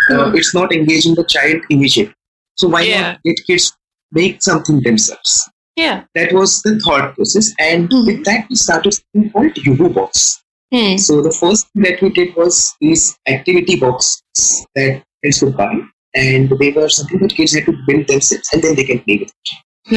uh, 0.09 0.29
Hmm. 0.29 0.35
it's 0.37 0.53
not 0.55 0.73
engaging 0.73 1.15
the 1.15 1.25
child 1.25 1.61
immediately. 1.69 2.15
So 2.57 2.69
why 2.69 2.83
Yeah. 2.83 3.01
not 3.01 3.23
get 3.23 3.41
kids 3.45 3.73
make 4.13 4.41
something 4.41 4.79
themselves? 4.81 5.49
Yeah. 5.75 6.03
That 6.15 6.31
was 6.33 6.61
the 6.61 6.79
thought 6.79 7.15
process. 7.15 7.51
And 7.59 7.89
Mhm. 7.89 8.05
with 8.05 8.23
that, 8.25 8.47
we 8.49 8.55
started 8.55 8.93
something 8.93 9.31
called 9.31 9.53
Yuhu 9.65 9.93
Box. 9.93 10.41
Hmm. 10.73 10.97
So 10.97 11.21
the 11.21 11.31
first 11.31 11.67
thing 11.73 11.83
that 11.83 12.01
we 12.01 12.09
did 12.09 12.35
was 12.35 12.73
these 12.79 13.17
activity 13.27 13.75
boxes 13.79 14.65
that 14.75 15.03
kids 15.23 15.39
could 15.39 15.57
buy, 15.57 15.73
and 16.15 16.49
they 16.59 16.71
were 16.71 16.87
something 16.89 17.19
that 17.19 17.35
kids 17.35 17.53
had 17.53 17.65
to 17.65 17.73
build 17.87 18.07
themselves, 18.07 18.49
and 18.53 18.61
then 18.63 18.75
they 18.75 18.85
can 18.85 18.99
play 18.99 19.17
with 19.17 19.29
it. 19.29 19.49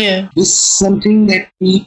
Yeah. 0.02 0.28
This 0.34 0.48
is 0.48 0.58
something 0.58 1.26
that 1.28 1.48
we 1.60 1.86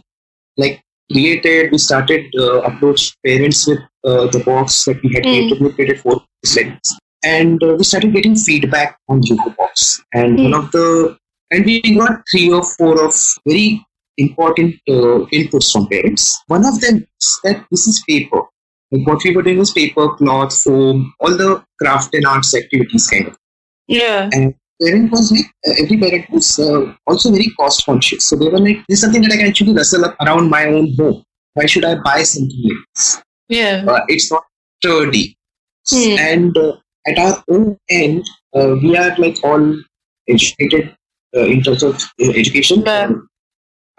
like 0.58 0.82
created. 1.12 1.72
We 1.72 1.78
started 1.80 2.26
uh, 2.40 2.62
approach 2.62 3.14
parents 3.26 3.68
with 3.68 3.80
uh, 4.06 4.28
the 4.28 4.42
box 4.46 4.86
that 4.86 5.02
we 5.04 5.14
had 5.14 5.24
Mm. 5.24 5.32
created. 5.34 5.62
We 5.62 5.72
created 5.74 6.00
four 6.02 6.24
segments, 6.46 6.98
and 7.26 7.62
uh, 7.64 7.76
we 7.78 7.84
started 7.84 8.14
getting 8.14 8.36
feedback 8.36 8.98
on 9.10 9.22
Yuhu 9.22 9.56
Box. 9.58 10.02
And 10.14 10.38
Mm. 10.40 10.44
one 10.44 10.54
of 10.64 10.72
the 10.72 11.18
and 11.52 11.66
we 11.66 11.82
got 11.98 12.22
three 12.32 12.52
or 12.52 12.64
four 12.64 13.04
of 13.06 13.14
very 13.46 13.86
important 14.18 14.76
uh, 14.90 15.18
inputs 15.40 15.72
from 15.72 15.88
parents. 15.88 16.38
One 16.48 16.66
of 16.66 16.80
them 16.82 17.06
is 17.22 17.40
that 17.44 17.66
this 17.72 17.88
is 17.88 18.04
paper. 18.08 18.42
Like 18.92 19.08
what 19.08 19.22
we 19.24 19.36
were 19.36 19.42
doing 19.42 19.58
was 19.58 19.72
paper, 19.72 20.10
cloth, 20.16 20.58
foam, 20.62 21.14
all 21.20 21.36
the 21.36 21.64
craft 21.82 22.14
and 22.14 22.26
arts 22.26 22.56
activities 22.56 23.08
kind 23.08 23.28
of. 23.28 23.38
Yeah. 23.88 24.30
And 24.32 24.56
parent 24.82 25.12
was 25.12 25.32
like, 25.32 25.46
uh, 25.68 25.84
every 25.84 25.98
parent 25.98 26.30
was 26.30 26.58
uh, 26.60 26.94
also 27.06 27.32
very 27.32 27.52
cost 27.60 27.86
conscious. 27.86 28.30
So 28.30 28.36
they 28.36 28.50
were 28.50 28.60
like, 28.60 28.78
this 28.88 29.00
is 29.00 29.02
something 29.02 29.22
that 29.22 29.32
I 29.34 29.38
can 29.38 29.48
actually 29.48 29.74
rustle 29.74 30.06
up 30.06 30.16
around 30.22 30.50
my 30.50 30.66
own 30.66 30.94
home. 30.98 31.24
Why 31.54 31.66
should 31.66 31.86
I 31.86 31.96
buy 31.96 32.24
something 32.24 32.62
like 32.64 32.86
this? 32.96 33.22
Yeah. 33.50 33.86
Uh, 33.88 34.02
it's 34.08 34.32
not 34.32 34.44
sturdy. 34.80 35.38
Hmm. 35.90 36.16
And 36.20 36.58
uh, 36.58 36.74
at 37.08 37.18
our 37.18 37.44
own 37.50 37.78
end, 37.90 38.26
uh, 38.56 38.76
we 38.82 38.98
are 38.98 39.16
like 39.18 39.38
all 39.44 39.78
educated 40.30 40.96
uh, 41.36 41.46
in 41.46 41.64
terms 41.64 41.84
of 41.84 42.02
education. 42.20 42.84
Yeah. 42.86 43.12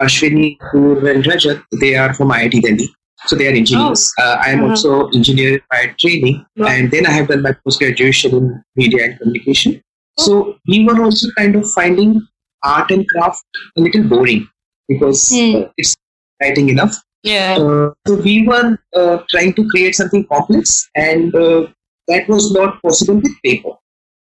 Ashwini, 0.01 0.57
Pur, 0.59 1.09
and 1.09 1.25
Rajat, 1.25 1.61
they 1.81 1.95
are 1.95 2.13
from 2.13 2.29
IIT 2.29 2.61
Delhi. 2.61 2.89
So 3.27 3.35
they 3.35 3.47
are 3.47 3.51
engineers. 3.55 4.11
Uh, 4.17 4.37
I 4.45 4.51
am 4.51 4.59
Uh-huh. 4.59 4.69
also 4.71 5.07
engineer 5.09 5.59
by 5.69 5.93
training, 5.99 6.45
and 6.73 6.91
then 6.91 7.05
I 7.05 7.11
have 7.11 7.27
done 7.27 7.41
my 7.41 7.53
post 7.63 7.79
graduation 7.79 8.35
in 8.39 8.63
media 8.75 9.05
and 9.05 9.19
communication. 9.19 9.81
So 10.17 10.57
we 10.67 10.85
were 10.85 11.01
also 11.03 11.27
kind 11.37 11.55
of 11.55 11.69
finding 11.71 12.21
art 12.63 12.91
and 12.91 13.05
craft 13.09 13.43
a 13.77 13.81
little 13.81 14.03
boring 14.03 14.47
because 14.87 15.31
uh, 15.33 15.69
it's 15.77 15.95
writing 16.41 16.69
enough. 16.69 16.95
Yeah. 17.23 17.57
Uh, 17.59 17.91
so 18.07 18.15
we 18.15 18.47
were 18.47 18.77
uh, 18.95 19.17
trying 19.29 19.53
to 19.53 19.67
create 19.69 19.95
something 19.95 20.25
complex, 20.25 20.89
and 20.95 21.35
uh, 21.35 21.67
that 22.07 22.27
was 22.29 22.51
not 22.53 22.81
possible 22.81 23.15
with 23.15 23.33
paper 23.45 23.73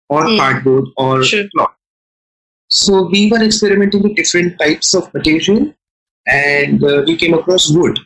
or 0.09 0.23
Hmm. 0.29 0.37
cardboard 0.37 0.85
or 0.99 1.25
Sure. 1.25 1.45
cloth. 1.57 1.75
So 2.69 3.09
we 3.09 3.31
were 3.31 3.43
experimenting 3.43 4.03
with 4.03 4.17
different 4.17 4.59
types 4.59 4.95
of 4.95 5.13
material, 5.15 5.75
and 6.27 6.83
uh, 6.85 7.03
we 7.07 7.17
came 7.17 7.35
across 7.35 7.71
wood 7.71 7.99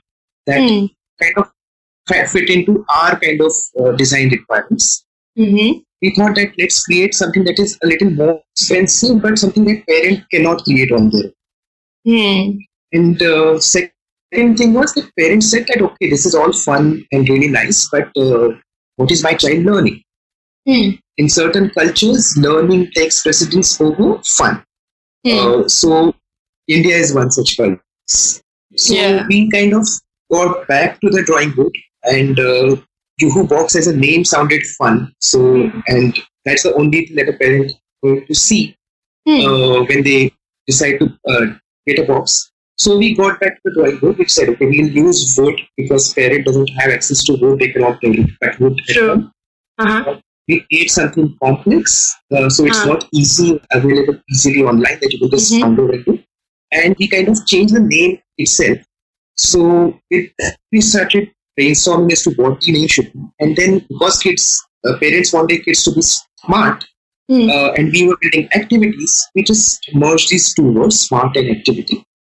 that 0.46 0.60
Hmm. 0.60 0.86
kind 1.20 1.38
of 1.38 2.30
fit 2.30 2.50
into 2.50 2.84
our 2.88 3.18
kind 3.18 3.40
of 3.40 3.52
uh, 3.80 3.92
design 3.92 4.28
requirements. 4.30 5.04
Mm-hmm. 5.38 5.78
We 6.02 6.14
thought 6.14 6.34
that 6.36 6.52
let's 6.58 6.84
create 6.84 7.14
something 7.14 7.44
that 7.44 7.58
is 7.58 7.78
a 7.82 7.86
little 7.86 8.10
more 8.10 8.40
expensive, 8.54 9.20
but 9.22 9.38
something 9.38 9.64
that 9.64 9.86
parent 9.86 10.24
cannot 10.30 10.62
create 10.64 10.92
on 10.92 11.10
their 11.10 11.24
own. 11.24 11.32
Hmm. 12.06 12.58
And 12.92 13.20
uh, 13.22 13.58
second 13.60 14.56
thing 14.56 14.72
was 14.74 14.92
that 14.94 15.10
parents 15.18 15.50
said 15.50 15.66
that 15.68 15.82
okay, 15.82 16.10
this 16.10 16.24
is 16.26 16.34
all 16.34 16.52
fun 16.52 17.04
and 17.12 17.28
really 17.28 17.48
nice, 17.48 17.88
but 17.90 18.08
uh, 18.16 18.50
what 18.96 19.10
is 19.10 19.22
my 19.22 19.34
child 19.34 19.64
learning? 19.64 20.02
Hmm. 20.68 20.90
In 21.18 21.28
certain 21.28 21.70
cultures, 21.70 22.34
learning 22.36 22.90
takes 22.94 23.22
precedence 23.22 23.80
over 23.80 24.20
fun. 24.24 24.62
Hmm. 25.26 25.38
Uh, 25.38 25.68
so 25.68 26.14
India 26.68 26.96
is 26.96 27.14
one 27.14 27.30
such 27.30 27.56
culture. 27.56 27.80
So 28.06 28.94
Yeah. 28.94 29.26
we 29.28 29.50
kind 29.50 29.72
of 29.74 29.86
got 30.32 30.66
back 30.68 31.00
to 31.00 31.10
the 31.10 31.22
drawing 31.22 31.50
board, 31.52 31.74
and 32.04 32.38
uh, 32.38 32.76
Juhu 33.20 33.48
Box 33.48 33.74
as 33.76 33.86
a 33.86 33.96
name 33.96 34.24
sounded 34.24 34.62
fun. 34.78 35.12
So 35.20 35.70
and 35.88 36.18
that's 36.44 36.62
the 36.62 36.74
only 36.74 37.06
thing 37.06 37.16
that 37.16 37.28
a 37.28 37.32
parent 37.34 37.72
going 38.02 38.26
to 38.26 38.34
see 38.34 38.76
Hmm. 39.28 39.40
uh, 39.44 39.82
when 39.86 40.04
they 40.04 40.32
decide 40.68 41.00
to 41.00 41.06
uh, 41.28 41.46
get 41.86 41.98
a 41.98 42.04
box. 42.06 42.52
So 42.78 42.96
we 42.96 43.14
got 43.16 43.40
back 43.40 43.54
to 43.56 43.60
the 43.64 43.72
drawing 43.74 43.98
board, 43.98 44.18
which 44.18 44.30
said, 44.30 44.48
okay, 44.50 44.66
we'll 44.66 44.86
use 44.88 45.34
vote 45.34 45.60
because 45.76 46.12
parent 46.14 46.44
doesn't 46.44 46.68
have 46.78 46.92
access 46.92 47.24
to 47.24 47.36
vote, 47.36 47.58
they 47.58 47.72
cannot 47.72 48.00
really 48.04 48.24
cut 48.40 48.52
True. 48.88 49.08
home. 49.08 49.32
Uh-huh. 49.78 50.20
We 50.46 50.60
create 50.60 50.90
something 50.92 51.36
complex, 51.42 52.14
uh, 52.32 52.48
so 52.48 52.66
it's 52.66 52.78
Ah. 52.82 52.84
not 52.86 53.08
easy, 53.12 53.60
available 53.72 54.20
easily 54.30 54.62
online 54.62 54.98
that 55.00 55.12
you 55.12 55.18
can 55.18 55.30
just 55.30 55.52
Mhm. 55.52 55.62
download 55.62 55.94
and 55.94 56.04
do. 56.04 56.18
And 56.70 56.94
we 57.00 57.08
kind 57.08 57.28
of 57.28 57.44
changed 57.46 57.74
the 57.74 57.80
name 57.80 58.18
itself. 58.38 58.78
So 59.36 59.98
it, 60.10 60.32
we 60.72 60.80
started 60.80 61.30
brainstorming 61.58 62.12
as 62.12 62.22
to 62.22 62.30
what 62.32 62.60
the 62.60 62.72
name 62.72 62.88
should 62.88 63.12
be. 63.12 63.20
And 63.40 63.56
then 63.56 63.80
because 63.88 64.18
kids, 64.22 64.64
uh, 64.86 64.98
parents 64.98 65.32
wanted 65.32 65.64
kids 65.64 65.84
to 65.84 65.92
be 65.92 66.02
smart, 66.02 66.84
Hmm. 67.28 67.50
uh, 67.50 67.72
and 67.72 67.90
we 67.92 68.06
were 68.06 68.16
building 68.20 68.48
activities, 68.54 69.26
we 69.34 69.42
just 69.42 69.80
merged 69.94 70.30
these 70.30 70.54
two 70.54 70.70
words, 70.72 71.00
smart 71.00 71.36
and 71.36 71.50
activity, 71.50 71.96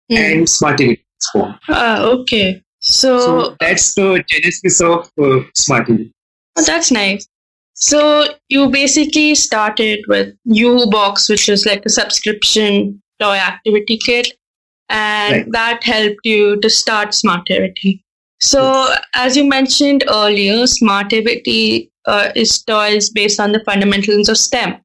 Hmm. 0.10 0.16
and 0.16 0.48
smartivity 0.48 1.02
is. 1.20 1.30
Ah, 1.68 2.04
okay. 2.04 2.64
So, 2.80 3.20
So 3.20 3.56
that's 3.60 3.94
the 3.96 4.24
genesis 4.30 4.80
of 4.82 5.10
uh, 5.20 5.44
smartivity. 5.64 6.12
oh, 6.58 6.64
that's 6.64 6.90
nice. 6.90 7.28
So 7.74 8.28
you 8.48 8.70
basically 8.70 9.36
started 9.36 10.00
with 10.08 10.34
U 10.46 10.88
Box, 10.90 11.28
which 11.30 11.50
is 11.50 11.66
like 11.66 11.86
a 11.86 11.90
subscription 11.90 13.02
toy 13.20 13.36
activity 13.36 14.00
kit, 14.06 14.32
and 14.90 15.34
Right. 15.36 15.52
that 15.52 15.84
helped 15.84 16.26
you 16.26 16.60
to 16.62 16.70
start 16.70 17.10
Smartivity. 17.10 18.02
So, 18.40 18.94
as 19.14 19.36
you 19.36 19.46
mentioned 19.46 20.04
earlier, 20.08 20.64
Smartivity 20.66 21.90
uh, 22.06 22.32
is 22.36 22.64
toys 22.64 23.10
based 23.10 23.40
on 23.40 23.52
the 23.52 23.64
fundamentals 23.64 24.30
of 24.30 24.38
STEM. 24.38 24.78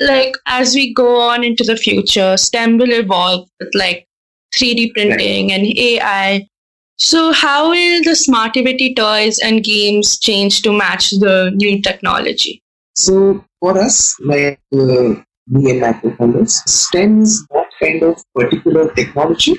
Like 0.00 0.34
as 0.46 0.74
we 0.74 0.92
go 0.94 1.20
on 1.20 1.44
into 1.44 1.64
the 1.64 1.76
future, 1.76 2.36
STEM 2.36 2.78
will 2.78 2.92
evolve 2.92 3.48
with 3.60 3.70
like 3.74 4.06
3D 4.54 4.92
printing 4.92 5.52
and 5.52 5.66
AI. 5.66 6.48
So, 6.96 7.32
how 7.32 7.70
will 7.70 8.02
the 8.04 8.10
Smartivity 8.10 8.94
toys 8.94 9.38
and 9.40 9.64
games 9.64 10.18
change 10.18 10.62
to 10.62 10.72
match 10.72 11.10
the 11.10 11.50
new 11.54 11.82
technology? 11.82 12.62
So 12.94 13.44
for 13.60 13.76
us, 13.78 14.14
like 14.20 14.60
uh, 14.72 15.14
me 15.46 15.70
and 15.70 15.80
my 15.80 15.92
co-founders, 15.92 16.62
STEM 16.66 17.22
is 17.22 17.46
kind 17.80 18.02
of 18.02 18.22
particular 18.34 18.92
technology. 18.94 19.54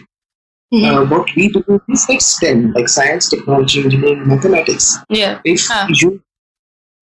Mhm. 0.74 0.84
Uh, 0.92 1.06
what 1.06 1.34
we 1.36 1.50
do 1.50 1.64
is 1.90 2.08
like 2.10 2.22
STEM, 2.22 2.74
like 2.74 2.90
science, 2.90 3.30
technology, 3.30 3.84
engineering, 3.84 4.28
mathematics. 4.28 4.98
yeah. 5.10 5.40
If 5.46 5.68
Ah. 5.70 5.88
you 6.02 6.22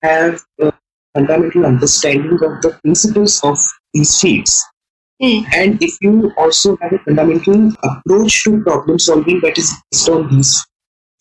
have 0.04 0.42
a 0.60 0.74
fundamental 1.16 1.66
understanding 1.66 2.34
of 2.48 2.62
the 2.62 2.78
principles 2.84 3.40
of 3.44 3.58
these 3.94 4.20
fields, 4.20 4.64
Mm. 5.22 5.46
and 5.56 5.82
if 5.82 5.94
you 6.02 6.32
also 6.38 6.76
have 6.82 6.92
a 6.94 7.00
fundamental 7.06 7.72
approach 7.84 8.44
to 8.44 8.62
problem 8.64 9.00
solving 9.00 9.40
that 9.42 9.58
is 9.58 9.72
based 9.92 10.10
on 10.10 10.28
these 10.36 10.54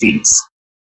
fields, 0.00 0.42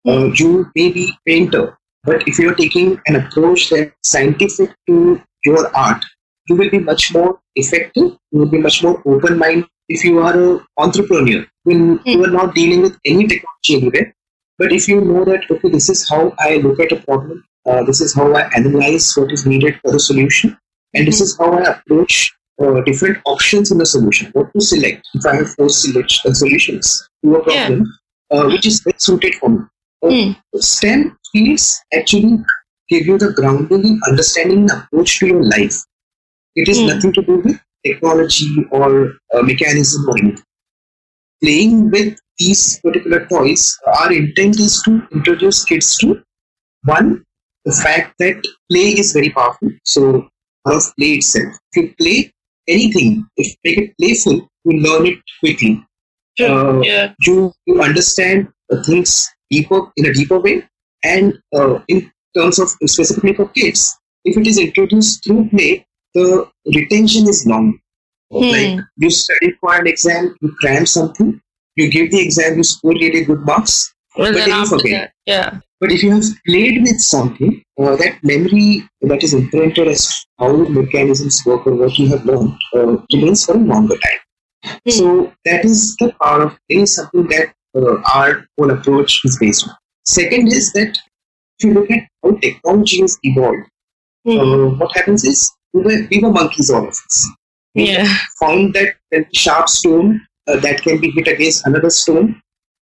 uh, 0.07 0.25
you 0.41 0.69
may 0.75 0.91
be 0.91 1.05
painter, 1.25 1.77
but 2.03 2.27
if 2.27 2.37
you're 2.39 2.55
taking 2.55 2.99
an 3.07 3.15
approach 3.15 3.69
that's 3.69 4.11
scientific 4.15 4.75
to 4.87 5.21
your 5.45 5.63
art, 5.75 6.03
you 6.47 6.55
will 6.55 6.69
be 6.69 6.79
much 6.79 7.13
more 7.13 7.39
effective. 7.55 8.17
You 8.31 8.39
will 8.39 8.49
be 8.49 8.59
much 8.59 8.83
more 8.83 9.01
open-minded. 9.05 9.65
If 9.89 10.03
you 10.03 10.19
are 10.19 10.33
an 10.33 10.65
entrepreneur, 10.77 11.45
when 11.63 11.99
you 12.05 12.23
are 12.23 12.29
not 12.31 12.55
dealing 12.55 12.81
with 12.81 12.97
any 13.05 13.27
technology 13.27 13.75
anywhere, 13.75 14.13
but 14.57 14.71
if 14.73 14.87
you 14.87 15.01
know 15.01 15.23
that 15.25 15.49
okay, 15.49 15.69
this 15.69 15.89
is 15.89 16.09
how 16.09 16.33
I 16.39 16.57
look 16.57 16.79
at 16.79 16.91
a 16.91 16.97
problem, 16.97 17.43
uh, 17.65 17.83
this 17.83 18.01
is 18.01 18.13
how 18.15 18.33
I 18.33 18.49
analyze 18.55 19.13
what 19.15 19.31
is 19.31 19.45
needed 19.45 19.79
for 19.81 19.91
the 19.91 19.99
solution, 19.99 20.57
and 20.93 21.07
this 21.07 21.21
is 21.21 21.37
how 21.37 21.53
I 21.53 21.63
approach 21.73 22.33
uh, 22.61 22.81
different 22.81 23.19
options 23.25 23.71
in 23.71 23.77
the 23.77 23.85
solution. 23.85 24.29
What 24.33 24.51
to 24.53 24.61
select? 24.61 25.07
If 25.13 25.25
I 25.25 25.35
have 25.35 25.49
four 25.53 25.69
select 25.69 26.19
uh, 26.25 26.33
solutions 26.33 27.07
to 27.23 27.35
a 27.35 27.53
Yeah. 27.53 27.67
problem, 27.67 27.93
uh, 28.31 28.45
which 28.47 28.65
is 28.65 28.81
best 28.81 29.01
suited 29.01 29.35
for 29.35 29.49
me. 29.49 29.59
Mm. 30.03 30.35
STEM 30.55 31.17
fields 31.31 31.81
actually 31.93 32.39
give 32.89 33.05
you 33.05 33.17
the 33.17 33.31
grounding 33.33 33.85
in 33.85 33.99
understanding 34.07 34.59
and 34.69 34.71
approach 34.71 35.19
to 35.19 35.27
your 35.27 35.43
life. 35.43 35.77
It 36.61 36.67
is 36.73 36.79
Mm. 36.79 36.87
nothing 36.93 37.13
to 37.17 37.21
do 37.29 37.35
with 37.45 37.57
technology 37.85 38.51
or 38.71 38.89
uh, 39.33 39.41
mechanism 39.49 40.09
or 40.09 40.15
anything. 40.21 40.45
Playing 41.43 41.89
with 41.91 42.17
these 42.39 42.79
particular 42.83 43.25
toys, 43.27 43.77
our 43.95 44.11
intent 44.11 44.59
is 44.59 44.81
to 44.85 45.01
introduce 45.13 45.63
kids 45.65 45.97
to 45.99 46.21
one, 46.83 47.23
the 47.65 47.73
fact 47.83 48.15
that 48.19 48.41
play 48.71 48.87
is 49.03 49.13
very 49.13 49.29
powerful. 49.29 49.69
So, 49.83 50.27
out 50.67 50.75
of 50.75 50.83
play 50.97 51.13
itself, 51.21 51.53
if 51.71 51.75
you 51.83 51.95
play 52.01 52.33
anything, 52.67 53.25
if 53.37 53.47
you 53.47 53.55
make 53.65 53.77
it 53.83 53.95
playful, 53.99 54.37
you 54.65 54.79
learn 54.87 55.05
it 55.07 55.19
quickly. 55.39 55.83
Uh, 56.39 56.81
yeah. 56.81 57.13
you, 57.25 57.51
you 57.65 57.81
understand 57.81 58.47
things 58.85 59.27
deeper 59.49 59.81
in 59.97 60.05
a 60.05 60.13
deeper 60.13 60.39
way 60.39 60.63
and 61.03 61.33
uh, 61.55 61.79
in 61.87 62.11
terms 62.35 62.59
of 62.59 62.69
specifically 62.69 63.33
for 63.33 63.47
kids 63.49 63.97
if 64.23 64.37
it 64.37 64.45
is 64.45 64.59
introduced 64.59 65.23
through 65.23 65.49
play 65.49 65.86
the 66.17 66.27
retention 66.79 67.27
is 67.35 67.41
long 67.53 67.67
Hmm. 68.35 68.47
like 68.53 68.79
you 69.01 69.09
study 69.17 69.49
for 69.59 69.73
an 69.79 69.85
exam 69.91 70.23
you 70.45 70.49
cram 70.61 70.85
something 70.93 71.29
you 71.79 71.85
give 71.95 72.07
the 72.15 72.19
exam 72.27 72.57
you 72.59 72.65
score 72.71 72.95
really 73.03 73.21
good 73.29 73.43
marks 73.49 73.75
Well, 74.17 74.33
but 74.33 74.37
then 74.39 74.49
then 74.49 74.59
you 74.61 74.67
forget. 74.71 74.91
that, 74.97 75.11
yeah. 75.33 75.49
but 75.81 75.91
if 75.95 76.03
you 76.05 76.09
have 76.15 76.25
played 76.49 76.81
with 76.87 76.99
something 77.05 77.53
uh, 77.81 77.95
that 78.01 78.17
memory 78.31 78.69
that 79.11 79.23
is 79.27 79.33
imprinted 79.39 79.87
as 79.93 80.03
how 80.43 80.49
mechanisms 80.79 81.37
work 81.49 81.65
or 81.71 81.75
what 81.81 81.97
you 82.01 82.07
have 82.13 82.25
learned 82.31 82.51
uh, 82.77 82.97
remains 83.15 83.45
for 83.45 83.55
a 83.59 83.63
longer 83.73 83.97
time 84.07 84.21
Hmm. 84.85 84.95
so 84.99 85.09
that 85.47 85.63
is 85.71 85.95
the 86.01 86.07
power 86.21 86.41
of 86.47 86.53
play, 86.69 86.85
something 86.97 87.25
that 87.33 87.53
uh, 87.79 87.95
our 88.15 88.31
whole 88.57 88.71
approach 88.75 89.11
is 89.27 89.37
based 89.43 89.67
on. 89.67 89.73
Second 90.17 90.47
is 90.59 90.73
that 90.77 90.97
if 91.59 91.65
you 91.67 91.73
look 91.77 91.91
at 91.97 92.03
how 92.23 92.31
technology 92.45 92.99
has 93.05 93.15
evolved, 93.31 93.65
Hmm. 94.25 94.39
uh, 94.39 94.65
what 94.79 94.91
happens 94.97 95.23
is 95.33 95.39
we 95.73 95.81
were, 95.81 96.07
we 96.09 96.19
were 96.19 96.31
monkeys, 96.31 96.69
all 96.69 96.83
of 96.83 96.89
us. 96.89 97.29
We 97.75 97.91
yeah. 97.91 98.11
found 98.39 98.73
that 98.73 98.95
there's 99.11 99.25
a 99.31 99.35
sharp 99.35 99.69
stone 99.69 100.21
uh, 100.47 100.59
that 100.59 100.81
can 100.81 100.99
be 100.99 101.11
hit 101.11 101.27
against 101.27 101.65
another 101.67 101.89
stone, 101.89 102.41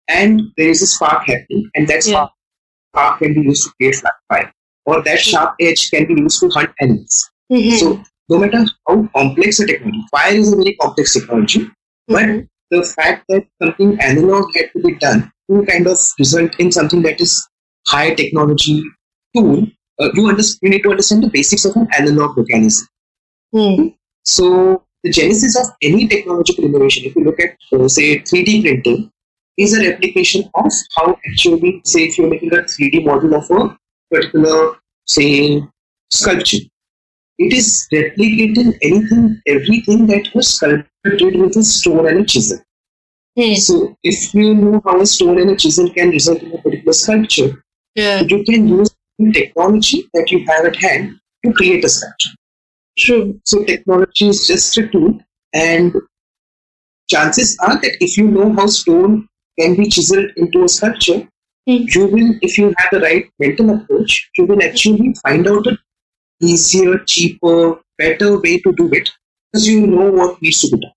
and 0.08 0.42
there 0.56 0.68
is 0.68 0.82
a 0.82 0.86
spark 0.86 1.26
happening, 1.26 1.70
and 1.74 1.88
that 1.88 2.04
Yeah. 2.06 2.12
spark, 2.12 2.30
spark 2.94 3.18
can 3.20 3.34
be 3.34 3.40
used 3.42 3.64
to 3.64 3.70
create 3.78 3.96
fire, 4.28 4.52
or 4.86 5.02
that 5.02 5.20
sharp 5.20 5.54
edge 5.60 5.90
can 5.90 6.06
be 6.06 6.14
used 6.14 6.40
to 6.40 6.48
hunt 6.48 6.70
animals. 6.80 7.30
Mhm. 7.50 7.78
So, 7.78 8.02
no 8.28 8.38
matter 8.38 8.64
how 8.88 9.08
complex 9.14 9.60
a 9.60 9.66
technology, 9.66 10.02
fire 10.10 10.34
is 10.34 10.52
a 10.52 10.56
very 10.56 10.74
complex 10.80 11.14
technology, 11.14 11.70
but 12.08 12.24
Mhm. 12.24 12.48
the 12.70 12.82
fact 12.82 13.24
that 13.28 13.46
something 13.62 13.98
analog 14.00 14.44
had 14.56 14.70
to 14.72 14.82
be 14.82 14.94
done 14.96 15.30
to 15.50 15.64
kind 15.66 15.86
of 15.86 15.98
result 16.18 16.58
in 16.58 16.72
something 16.72 17.02
that 17.02 17.20
is 17.20 17.46
high 17.86 18.14
technology 18.14 18.82
tool, 19.36 19.66
uh, 20.00 20.08
you, 20.14 20.28
understand, 20.28 20.58
you 20.62 20.70
need 20.70 20.82
to 20.82 20.90
understand 20.90 21.22
the 21.22 21.28
basics 21.28 21.64
of 21.64 21.76
an 21.76 21.88
analog 21.98 22.36
mechanism. 22.36 22.86
Hmm. 23.52 23.88
So 24.24 24.84
the 25.02 25.10
genesis 25.10 25.58
of 25.58 25.74
any 25.82 26.06
technological 26.08 26.64
innovation, 26.64 27.04
if 27.04 27.16
you 27.16 27.24
look 27.24 27.40
at 27.40 27.56
uh, 27.72 27.88
say 27.88 28.18
3D 28.20 28.62
printing, 28.62 29.10
is 29.58 29.76
a 29.76 29.90
replication 29.90 30.48
of 30.54 30.72
how 30.96 31.18
actually 31.28 31.82
say 31.84 32.04
if 32.04 32.16
you're 32.16 32.30
making 32.30 32.52
a 32.54 32.58
3D 32.62 33.04
model 33.04 33.34
of 33.34 33.50
a 33.50 33.78
particular 34.10 34.76
say 35.06 35.62
sculpture. 36.10 36.58
It 37.38 37.52
is 37.52 37.88
replicating 37.92 38.76
anything, 38.82 39.42
everything 39.46 40.06
that 40.06 40.28
was 40.34 40.54
sculpted 40.54 40.86
with 41.40 41.56
a 41.56 41.62
stone 41.62 42.06
and 42.06 42.20
a 42.20 42.24
chisel. 42.24 42.58
Hmm. 43.38 43.54
So 43.54 43.96
if 44.02 44.34
you 44.34 44.54
know 44.54 44.80
how 44.84 45.00
a 45.00 45.06
stone 45.06 45.40
and 45.40 45.50
a 45.50 45.56
chisel 45.56 45.90
can 45.90 46.10
result 46.10 46.42
in 46.42 46.52
a 46.52 46.58
particular 46.58 46.92
sculpture, 46.92 47.64
Yeah. 47.94 48.22
you 48.22 48.44
can 48.44 48.68
use 48.68 48.91
technology 49.30 50.08
that 50.14 50.30
you 50.30 50.44
have 50.48 50.64
at 50.64 50.74
hand 50.76 51.18
to 51.44 51.52
create 51.52 51.84
a 51.84 51.88
sculpture. 51.88 52.30
True. 52.98 53.40
So 53.44 53.62
technology 53.64 54.28
is 54.28 54.46
just 54.46 54.76
a 54.78 54.88
tool, 54.88 55.18
and 55.52 55.94
chances 57.08 57.56
are 57.60 57.80
that 57.80 57.96
if 58.00 58.16
you 58.16 58.28
know 58.28 58.52
how 58.52 58.66
stone 58.66 59.28
can 59.58 59.76
be 59.76 59.88
chiseled 59.88 60.30
into 60.36 60.64
a 60.64 60.68
sculpture, 60.68 61.28
Hmm. 61.68 61.84
you 61.94 62.06
will, 62.06 62.34
if 62.42 62.58
you 62.58 62.74
have 62.76 62.88
the 62.90 63.00
right 63.00 63.30
mental 63.38 63.70
approach, 63.70 64.28
you 64.36 64.46
will 64.46 64.62
actually 64.62 65.14
find 65.22 65.46
out 65.46 65.66
an 65.66 65.78
easier, 66.40 66.98
cheaper, 67.06 67.80
better 67.98 68.40
way 68.40 68.58
to 68.60 68.72
do 68.72 68.88
it 68.92 69.08
because 69.52 69.68
you 69.68 69.86
know 69.86 70.10
what 70.10 70.42
needs 70.42 70.60
to 70.62 70.74
be 70.74 70.80
done. 70.80 70.92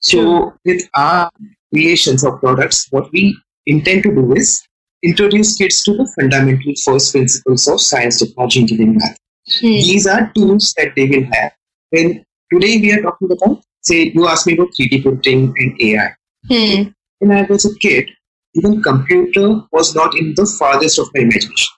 So 0.00 0.54
with 0.64 0.88
our 0.94 1.30
creations 1.72 2.24
of 2.24 2.38
products, 2.38 2.86
what 2.90 3.10
we 3.12 3.36
intend 3.66 4.04
to 4.04 4.14
do 4.14 4.32
is 4.34 4.62
introduce 5.02 5.56
kids 5.56 5.82
to 5.84 5.94
the 5.94 6.06
fundamental 6.18 6.72
first 6.84 7.12
principles 7.12 7.68
of 7.68 7.80
science, 7.80 8.18
technology, 8.18 8.60
engineering, 8.60 8.96
math. 8.98 9.18
Hmm. 9.60 9.66
These 9.66 10.06
are 10.06 10.32
tools 10.34 10.74
that 10.76 10.92
they 10.96 11.06
will 11.06 11.24
have. 11.32 11.52
When 11.90 12.24
today 12.52 12.80
we 12.80 12.92
are 12.92 13.02
talking 13.02 13.30
about, 13.30 13.62
say, 13.82 14.12
you 14.14 14.26
asked 14.26 14.46
me 14.46 14.54
about 14.54 14.68
3D 14.78 15.02
printing 15.02 15.54
and 15.56 15.80
AI. 15.80 16.14
Hmm. 16.48 16.90
When 17.18 17.32
I 17.32 17.42
was 17.42 17.64
a 17.64 17.74
kid, 17.78 18.10
even 18.54 18.82
computer 18.82 19.62
was 19.72 19.94
not 19.94 20.16
in 20.16 20.34
the 20.34 20.46
farthest 20.58 20.98
of 20.98 21.08
my 21.14 21.22
imagination. 21.22 21.68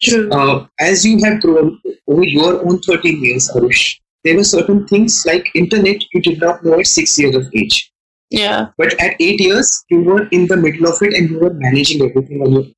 True. 0.00 0.30
Uh, 0.30 0.66
as 0.78 1.04
you 1.04 1.18
have 1.24 1.40
grown 1.40 1.80
over 2.06 2.24
your 2.24 2.64
own 2.64 2.78
13 2.80 3.22
years, 3.24 3.50
Arush, 3.50 3.98
there 4.24 4.36
were 4.36 4.44
certain 4.44 4.86
things 4.86 5.24
like 5.26 5.50
internet 5.54 6.02
you 6.12 6.22
did 6.22 6.40
not 6.40 6.64
know 6.64 6.78
at 6.78 6.86
six 6.86 7.18
years 7.18 7.34
of 7.34 7.48
age. 7.54 7.92
Yeah. 8.30 8.66
But 8.76 9.00
at 9.00 9.16
eight 9.20 9.40
years, 9.40 9.84
you 9.90 10.00
were 10.02 10.26
in 10.28 10.46
the 10.46 10.56
middle 10.56 10.86
of 10.88 11.00
it 11.02 11.14
and 11.14 11.30
you 11.30 11.38
were 11.40 11.54
managing 11.54 12.02
everything 12.02 12.42
on 12.42 12.52
your 12.52 12.60
own. 12.60 12.74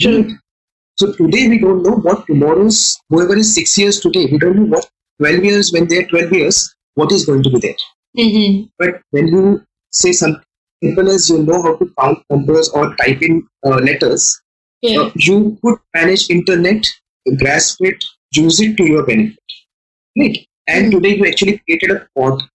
True. 0.00 0.36
So 0.98 1.12
today 1.12 1.48
we 1.48 1.58
don't 1.58 1.82
know 1.82 1.96
what 1.96 2.26
tomorrow's, 2.26 2.98
whoever 3.08 3.36
is 3.36 3.54
six 3.54 3.76
years 3.78 4.00
today, 4.00 4.26
we 4.30 4.38
don't 4.38 4.56
know 4.56 4.66
what 4.76 4.88
12 5.18 5.44
years, 5.44 5.72
when 5.72 5.86
they're 5.88 6.06
12 6.06 6.32
years, 6.32 6.74
what 6.94 7.12
is 7.12 7.24
going 7.24 7.42
to 7.44 7.50
be 7.50 7.60
there. 7.60 7.76
Mm-hmm. 8.18 8.64
But 8.78 9.00
when 9.10 9.28
you 9.28 9.62
say 9.90 10.12
something 10.12 10.42
simple 10.82 11.10
as 11.10 11.30
you 11.30 11.42
know 11.42 11.62
how 11.62 11.76
to 11.76 11.92
count 11.98 12.18
numbers 12.30 12.68
or 12.70 12.94
type 12.96 13.22
in 13.22 13.46
uh, 13.64 13.76
letters, 13.76 14.40
Yeah. 14.82 15.00
uh, 15.02 15.10
you 15.14 15.58
could 15.64 15.78
manage 15.94 16.28
internet, 16.28 16.84
grasp 17.38 17.78
it, 17.82 18.04
use 18.34 18.60
it 18.60 18.76
to 18.76 18.84
your 18.84 19.06
benefit. 19.06 19.38
Right? 20.18 20.38
And 20.68 20.86
Mhm. 20.86 20.90
today 20.96 21.16
you 21.16 21.26
actually 21.26 21.58
created 21.58 21.90
a 21.92 22.08
podcast, 22.18 22.48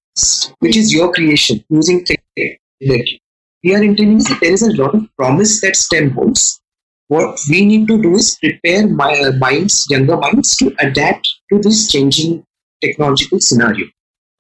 which 0.60 0.76
is 0.76 0.94
your 0.94 1.12
creation 1.14 1.64
using 1.70 2.04
technology. 2.04 3.22
We 3.64 3.76
are 3.76 3.84
intending 3.84 4.20
that 4.20 4.40
there 4.42 4.54
is 4.54 4.64
a 4.64 4.76
lot 4.82 4.96
of 4.96 5.08
promise 5.18 5.62
that 5.62 5.76
STEM 5.76 6.12
holds. 6.12 6.62
What 7.08 7.40
we 7.50 7.66
need 7.66 7.88
to 7.88 8.02
do 8.02 8.16
is 8.16 8.38
prepare 8.38 8.88
my, 8.88 9.14
uh, 9.20 9.32
minds, 9.34 9.86
younger 9.90 10.18
minds, 10.18 10.56
to 10.58 10.76
adapt 10.80 11.28
to 11.52 11.60
this 11.60 11.92
changing 11.92 12.44
technological 12.82 13.40
scenario. 13.40 13.86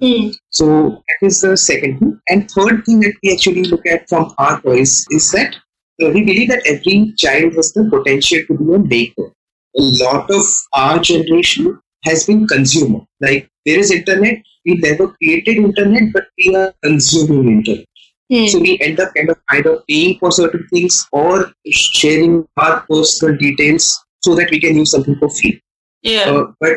Hmm. 0.02 0.30
So 0.50 1.04
that 1.08 1.28
is 1.28 1.42
the 1.42 1.58
second 1.58 2.00
thing. 2.00 2.20
And 2.30 2.50
third 2.52 2.86
thing 2.86 3.00
that 3.00 3.14
we 3.24 3.34
actually 3.34 3.64
look 3.64 3.86
at 3.86 4.08
from 4.08 4.34
our 4.38 4.62
toys 4.62 5.06
is 5.10 5.32
that 5.32 5.56
uh, 6.04 6.10
we 6.12 6.24
believe 6.24 6.50
that 6.50 6.68
every 6.68 7.14
child 7.18 7.54
has 7.56 7.74
the 7.74 7.90
potential 7.90 8.40
to 8.48 8.58
be 8.58 8.74
a 8.76 8.80
maker. 8.80 9.32
A 9.76 9.82
lot 10.04 10.30
of 10.30 10.44
our 10.74 11.00
generation 11.00 11.80
has 12.10 12.26
been 12.30 12.48
consumer. 12.48 13.02
Like 13.28 13.50
there 13.66 13.80
is 13.80 13.92
internet, 13.92 14.42
we 14.66 14.76
never 14.88 15.08
created 15.20 15.58
internet, 15.58 16.14
but 16.14 16.28
we 16.38 16.56
are 16.56 16.74
consuming 16.84 17.48
internet. 17.58 17.86
Hmm. 18.32 18.48
So 18.48 18.60
we 18.60 18.78
end 18.88 19.00
up 19.00 19.14
kind 19.16 19.30
of 19.30 19.38
either 19.52 19.74
paying 19.90 20.18
for 20.20 20.32
certain 20.32 20.68
things 20.74 21.06
or 21.12 21.52
sharing 21.70 22.46
our 22.58 22.82
personal 22.90 23.38
details 23.38 24.04
so 24.22 24.36
that 24.36 24.52
we 24.52 24.60
can 24.60 24.76
use 24.76 24.92
something 24.92 25.16
for 25.20 25.30
free. 25.30 25.62
Yeah. 26.02 26.30
Uh, 26.32 26.52
but 26.60 26.74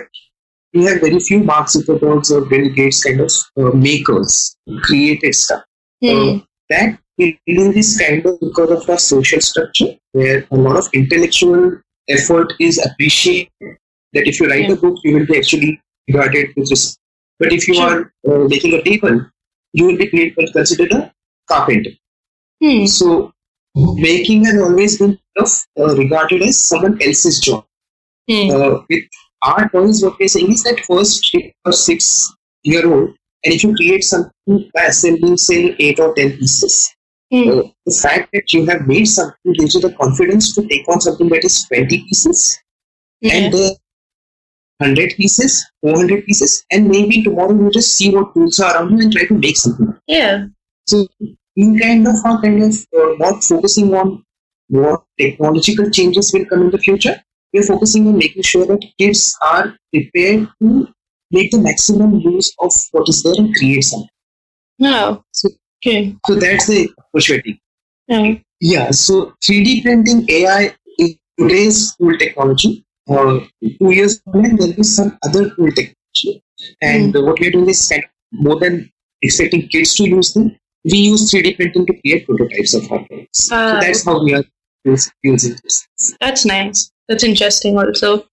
we 0.73 0.85
have 0.85 1.01
very 1.01 1.19
few 1.19 1.43
Mark 1.43 1.67
Zuckerbergs 1.67 2.31
or 2.31 2.43
Bill 2.53 2.69
Gates 2.69 3.03
kind 3.03 3.21
of 3.21 3.33
uh, 3.61 3.77
makers 3.77 4.57
created 4.83 5.35
stuff. 5.35 5.65
Hmm. 6.05 6.39
That 6.69 6.99
feeling 7.17 7.77
is 7.77 7.99
kind 8.01 8.25
of 8.25 8.39
because 8.41 8.71
of 8.71 8.89
our 8.89 8.99
social 8.99 9.41
structure, 9.41 9.97
where 10.13 10.47
a 10.51 10.57
lot 10.57 10.77
of 10.77 10.89
intellectual 10.95 11.81
effort 12.09 12.53
is 12.61 12.79
appreciated. 12.87 13.77
That 14.13 14.27
if 14.27 14.41
you 14.41 14.49
write 14.49 14.69
Yeah. 14.69 14.73
a 14.73 14.77
book, 14.77 14.97
you 15.05 15.15
will 15.17 15.27
be 15.27 15.37
actually 15.39 15.81
regarded 16.09 16.49
with 16.57 16.71
respect. 16.71 16.99
But 17.39 17.53
if 17.53 17.67
you 17.69 17.75
Sure. 17.75 17.91
are 17.91 18.13
uh, 18.45 18.49
making 18.49 18.75
a 18.75 18.83
table, 18.83 19.21
you 19.73 19.87
will 19.87 19.97
be 19.97 20.31
considered 20.53 20.93
a 20.93 21.13
carpenter. 21.49 21.91
Hmm. 22.63 22.87
So 22.87 23.33
making 23.75 24.45
has 24.45 24.61
always 24.61 24.99
been 24.99 25.19
of 25.39 25.51
uh, 25.79 25.95
regarded 25.97 26.43
as 26.43 26.59
someone 26.59 27.01
else's 27.03 27.39
job 27.41 27.65
Hmm. 28.29 28.51
uh, 28.51 28.81
with 28.89 29.05
our 29.43 29.69
toys, 29.71 30.03
what 30.05 30.19
we're 30.19 30.29
saying 30.29 30.53
is 30.53 30.63
that 30.65 30.81
first 30.87 31.35
or 31.65 31.73
six 31.73 32.31
year 32.63 32.87
old, 32.93 33.09
and 33.45 33.55
if 33.55 33.63
you 33.65 33.75
create 33.75 34.05
something 34.05 34.71
by 34.75 34.83
assembling, 34.87 35.37
say, 35.39 35.75
eight 35.79 35.99
or 35.99 36.15
ten 36.15 36.33
pieces, 36.37 36.95
Hmm. 37.33 37.49
uh, 37.49 37.63
the 37.87 37.97
fact 38.03 38.31
that 38.35 38.53
you 38.53 38.67
have 38.67 38.87
made 38.89 39.07
something 39.07 39.53
gives 39.59 39.75
you 39.77 39.81
the 39.81 39.93
confidence 39.95 40.53
to 40.55 40.67
take 40.67 40.87
on 40.89 41.01
something 41.01 41.29
that 41.29 41.45
is 41.45 41.63
20 41.69 41.99
pieces 42.09 42.59
Yeah. 43.21 43.35
and 43.35 43.55
uh, 43.55 43.71
100 44.81 45.15
pieces, 45.17 45.65
400 45.83 46.25
pieces, 46.25 46.65
and 46.73 46.89
maybe 46.89 47.23
tomorrow 47.23 47.53
you 47.53 47.71
just 47.71 47.97
see 47.97 48.15
what 48.15 48.33
tools 48.35 48.59
are 48.61 48.75
around 48.75 48.91
you 48.93 49.01
and 49.05 49.13
try 49.13 49.25
to 49.27 49.35
make 49.35 49.57
something. 49.57 49.95
Yeah. 50.07 50.47
So 50.87 51.07
we 51.57 51.79
kind 51.79 52.07
of 52.09 52.15
are 52.25 52.41
kind 52.41 52.63
of 52.63 52.75
uh, 52.97 53.15
not 53.19 53.45
focusing 53.45 53.95
on 53.95 54.25
what 54.69 55.03
technological 55.19 55.91
changes 55.91 56.33
will 56.33 56.47
come 56.47 56.63
in 56.63 56.71
the 56.71 56.79
future. 56.79 57.17
We're 57.53 57.65
focusing 57.65 58.07
on 58.09 58.17
making 58.19 58.43
sure 58.43 58.65
that 58.67 58.85
kids 58.99 59.37
are 59.43 59.77
prepared 59.93 60.49
to 60.63 60.89
make 61.31 61.51
the 61.51 61.59
maximum 61.59 62.21
use 62.21 62.53
of 62.61 62.73
what 62.93 63.09
is 63.09 63.23
there 63.23 63.35
and 63.37 63.55
create 63.55 63.83
something. 63.85 64.09
No. 64.79 65.25
So, 65.33 65.49
Okay. 65.83 66.15
so 66.27 66.35
that's 66.35 66.67
the 66.67 66.91
opportunity. 66.99 67.61
Yeah. 68.07 68.35
Yeah, 68.61 68.91
so 68.91 69.33
3D 69.43 69.83
printing 69.83 70.27
AI 70.29 70.75
is 70.99 71.17
today's 71.39 71.93
cool 71.99 72.17
technology. 72.19 72.85
Uh, 73.11 73.41
two 73.61 73.91
years 73.91 74.21
from 74.23 74.43
now, 74.43 74.57
there'll 74.57 74.75
be 74.75 74.83
some 74.83 75.19
other 75.25 75.51
cool 75.51 75.71
technology. 75.73 76.43
And 76.81 77.17
uh, 77.17 77.23
what 77.23 77.41
we're 77.41 77.51
doing 77.51 77.69
is 77.69 77.89
kind 77.89 78.05
of 78.05 78.11
more 78.33 78.59
than 78.61 78.91
expecting 79.23 79.69
kids 79.69 79.95
to 79.97 80.09
use 80.09 80.33
them, 80.33 80.57
we 80.85 80.99
use 80.99 81.31
3D 81.31 81.57
printing 81.57 81.87
to 81.87 82.01
create 82.01 82.27
prototypes 82.27 82.75
of 82.75 82.91
our 82.91 83.05
products. 83.05 83.49
Ah. 83.53 83.73
so 83.75 83.81
that's 83.81 84.05
how 84.05 84.23
we 84.23 84.35
are 84.35 84.45
using 84.85 85.57
this. 85.63 85.87
That's 86.21 86.45
nice. 86.45 86.91
That's 87.09 87.25
interesting 87.25 87.79
also. 87.79 88.25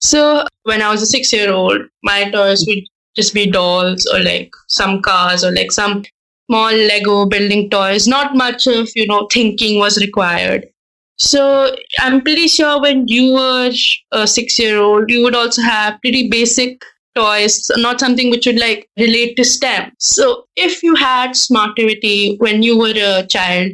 So 0.00 0.46
when 0.64 0.82
I 0.82 0.90
was 0.90 1.02
a 1.02 1.06
six 1.06 1.32
year 1.32 1.52
old, 1.52 1.82
my 2.02 2.30
toys 2.30 2.64
would 2.66 2.84
just 3.16 3.32
be 3.32 3.50
dolls 3.50 4.06
or 4.12 4.20
like 4.20 4.52
some 4.68 5.02
cars 5.02 5.44
or 5.44 5.52
like 5.52 5.70
some 5.70 6.04
small 6.50 6.72
Lego 6.72 7.26
building 7.26 7.70
toys. 7.70 8.08
Not 8.08 8.34
much 8.34 8.66
of, 8.66 8.88
you 8.94 9.06
know, 9.06 9.28
thinking 9.32 9.78
was 9.78 9.98
required. 9.98 10.68
So 11.16 11.74
I'm 12.00 12.22
pretty 12.22 12.48
sure 12.48 12.80
when 12.80 13.06
you 13.08 13.34
were 13.34 13.70
a 14.12 14.26
six 14.26 14.58
year 14.58 14.78
old, 14.78 15.10
you 15.10 15.22
would 15.22 15.34
also 15.34 15.62
have 15.62 16.00
pretty 16.00 16.28
basic 16.28 16.82
toys, 17.14 17.70
not 17.76 18.00
something 18.00 18.30
which 18.30 18.46
would 18.46 18.58
like 18.58 18.88
relate 18.98 19.36
to 19.36 19.44
STEM. 19.44 19.92
So 20.00 20.46
if 20.56 20.82
you 20.82 20.96
had 20.96 21.30
smartivity 21.32 22.38
when 22.40 22.62
you 22.62 22.76
were 22.78 22.92
a 22.96 23.26
child, 23.26 23.72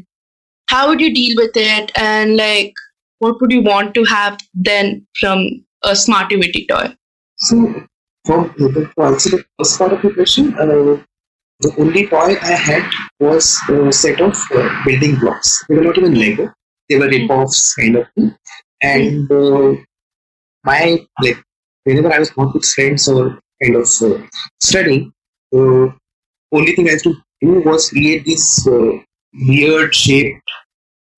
how 0.68 0.88
would 0.88 1.00
you 1.00 1.12
deal 1.14 1.34
with 1.36 1.56
it 1.56 1.90
and 1.96 2.36
like 2.36 2.74
what 3.18 3.40
would 3.40 3.52
you 3.52 3.62
want 3.62 3.94
to 3.94 4.04
have 4.04 4.38
then 4.54 5.06
from 5.18 5.46
a 5.84 5.92
smartivity 5.92 6.66
toy 6.68 6.94
So, 7.36 7.86
for, 8.26 8.48
to 8.50 8.90
answer 8.98 9.30
the 9.30 9.44
first 9.58 9.78
part 9.78 9.92
of 9.94 10.02
the 10.02 10.12
question, 10.12 10.54
uh, 10.54 10.66
the 11.60 11.74
only 11.78 12.06
toy 12.06 12.36
I 12.42 12.52
had 12.52 12.90
was 13.18 13.58
a 13.70 13.92
set 13.92 14.20
of 14.20 14.36
uh, 14.54 14.82
building 14.84 15.16
blocks. 15.16 15.62
They 15.68 15.76
were 15.76 15.84
not 15.84 15.98
even 15.98 16.14
Lego; 16.14 16.52
they 16.90 16.98
were 16.98 17.08
rip-offs 17.08 17.74
kind 17.74 17.96
of 17.96 18.06
thing. 18.16 18.36
And 18.82 19.32
uh, 19.32 19.74
my 20.64 20.98
like 21.22 21.38
whenever 21.84 22.12
I 22.12 22.18
was 22.18 22.36
not 22.36 22.52
with 22.54 22.64
friends 22.66 23.08
or 23.08 23.38
kind 23.62 23.76
of 23.76 23.88
uh, 24.02 24.26
studying, 24.60 25.12
the 25.52 25.94
only 26.52 26.74
thing 26.76 26.88
I 26.88 26.92
used 26.92 27.04
to 27.04 27.14
do 27.40 27.60
was 27.62 27.88
create 27.90 28.24
these 28.26 28.66
uh, 28.66 28.98
weird 29.48 29.94
shaped 29.94 30.42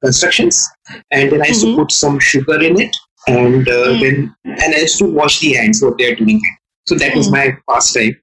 constructions, 0.04 0.68
and 1.10 1.30
then 1.32 1.42
I 1.42 1.46
used 1.48 1.64
Mhm. 1.64 1.70
to 1.74 1.76
put 1.82 1.92
some 1.92 2.18
sugar 2.18 2.60
in 2.62 2.80
it, 2.80 2.96
and 3.28 3.68
uh, 3.68 3.88
Mm. 3.92 4.00
then 4.00 4.34
and 4.44 4.74
I 4.74 4.80
used 4.80 4.98
to 4.98 5.06
wash 5.06 5.40
the 5.40 5.56
ants 5.56 5.82
what 5.82 5.98
they're 5.98 6.16
doing. 6.16 6.40
So 6.88 6.96
that 6.96 7.14
was 7.16 7.28
Mm. 7.28 7.32
my 7.38 7.56
pastime. 7.70 8.16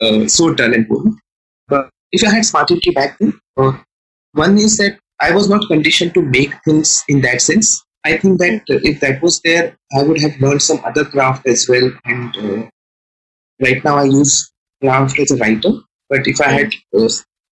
Uh, 0.00 0.26
so 0.28 0.54
dull 0.54 0.74
and 0.74 0.86
boring. 0.88 1.18
But 1.68 1.90
if 2.12 2.24
I 2.24 2.30
had 2.36 2.44
smartivity 2.44 2.94
back 2.94 3.18
then, 3.18 3.32
uh, 3.56 3.72
one 4.32 4.58
is 4.58 4.76
that 4.78 4.98
I 5.20 5.32
was 5.32 5.48
not 5.48 5.66
conditioned 5.68 6.14
to 6.14 6.22
make 6.22 6.52
things 6.64 7.04
in 7.08 7.20
that 7.22 7.40
sense. 7.40 7.84
I 8.04 8.16
think 8.18 8.38
that 8.38 8.62
uh, 8.70 8.80
if 8.82 9.00
that 9.00 9.22
was 9.22 9.40
there, 9.42 9.76
I 9.96 10.02
would 10.02 10.20
have 10.20 10.38
learned 10.40 10.62
some 10.62 10.80
other 10.84 11.04
craft 11.04 11.46
as 11.46 11.66
well. 11.68 11.90
And 12.04 12.36
uh, 12.36 12.68
right 13.62 13.82
now, 13.84 13.96
I 13.96 14.04
use 14.04 14.52
craft 14.82 15.18
as 15.18 15.30
a 15.30 15.36
writer. 15.36 15.72
But 16.10 16.26
if 16.26 16.40
I 16.40 16.48
had 16.48 16.74
uh, 16.96 17.08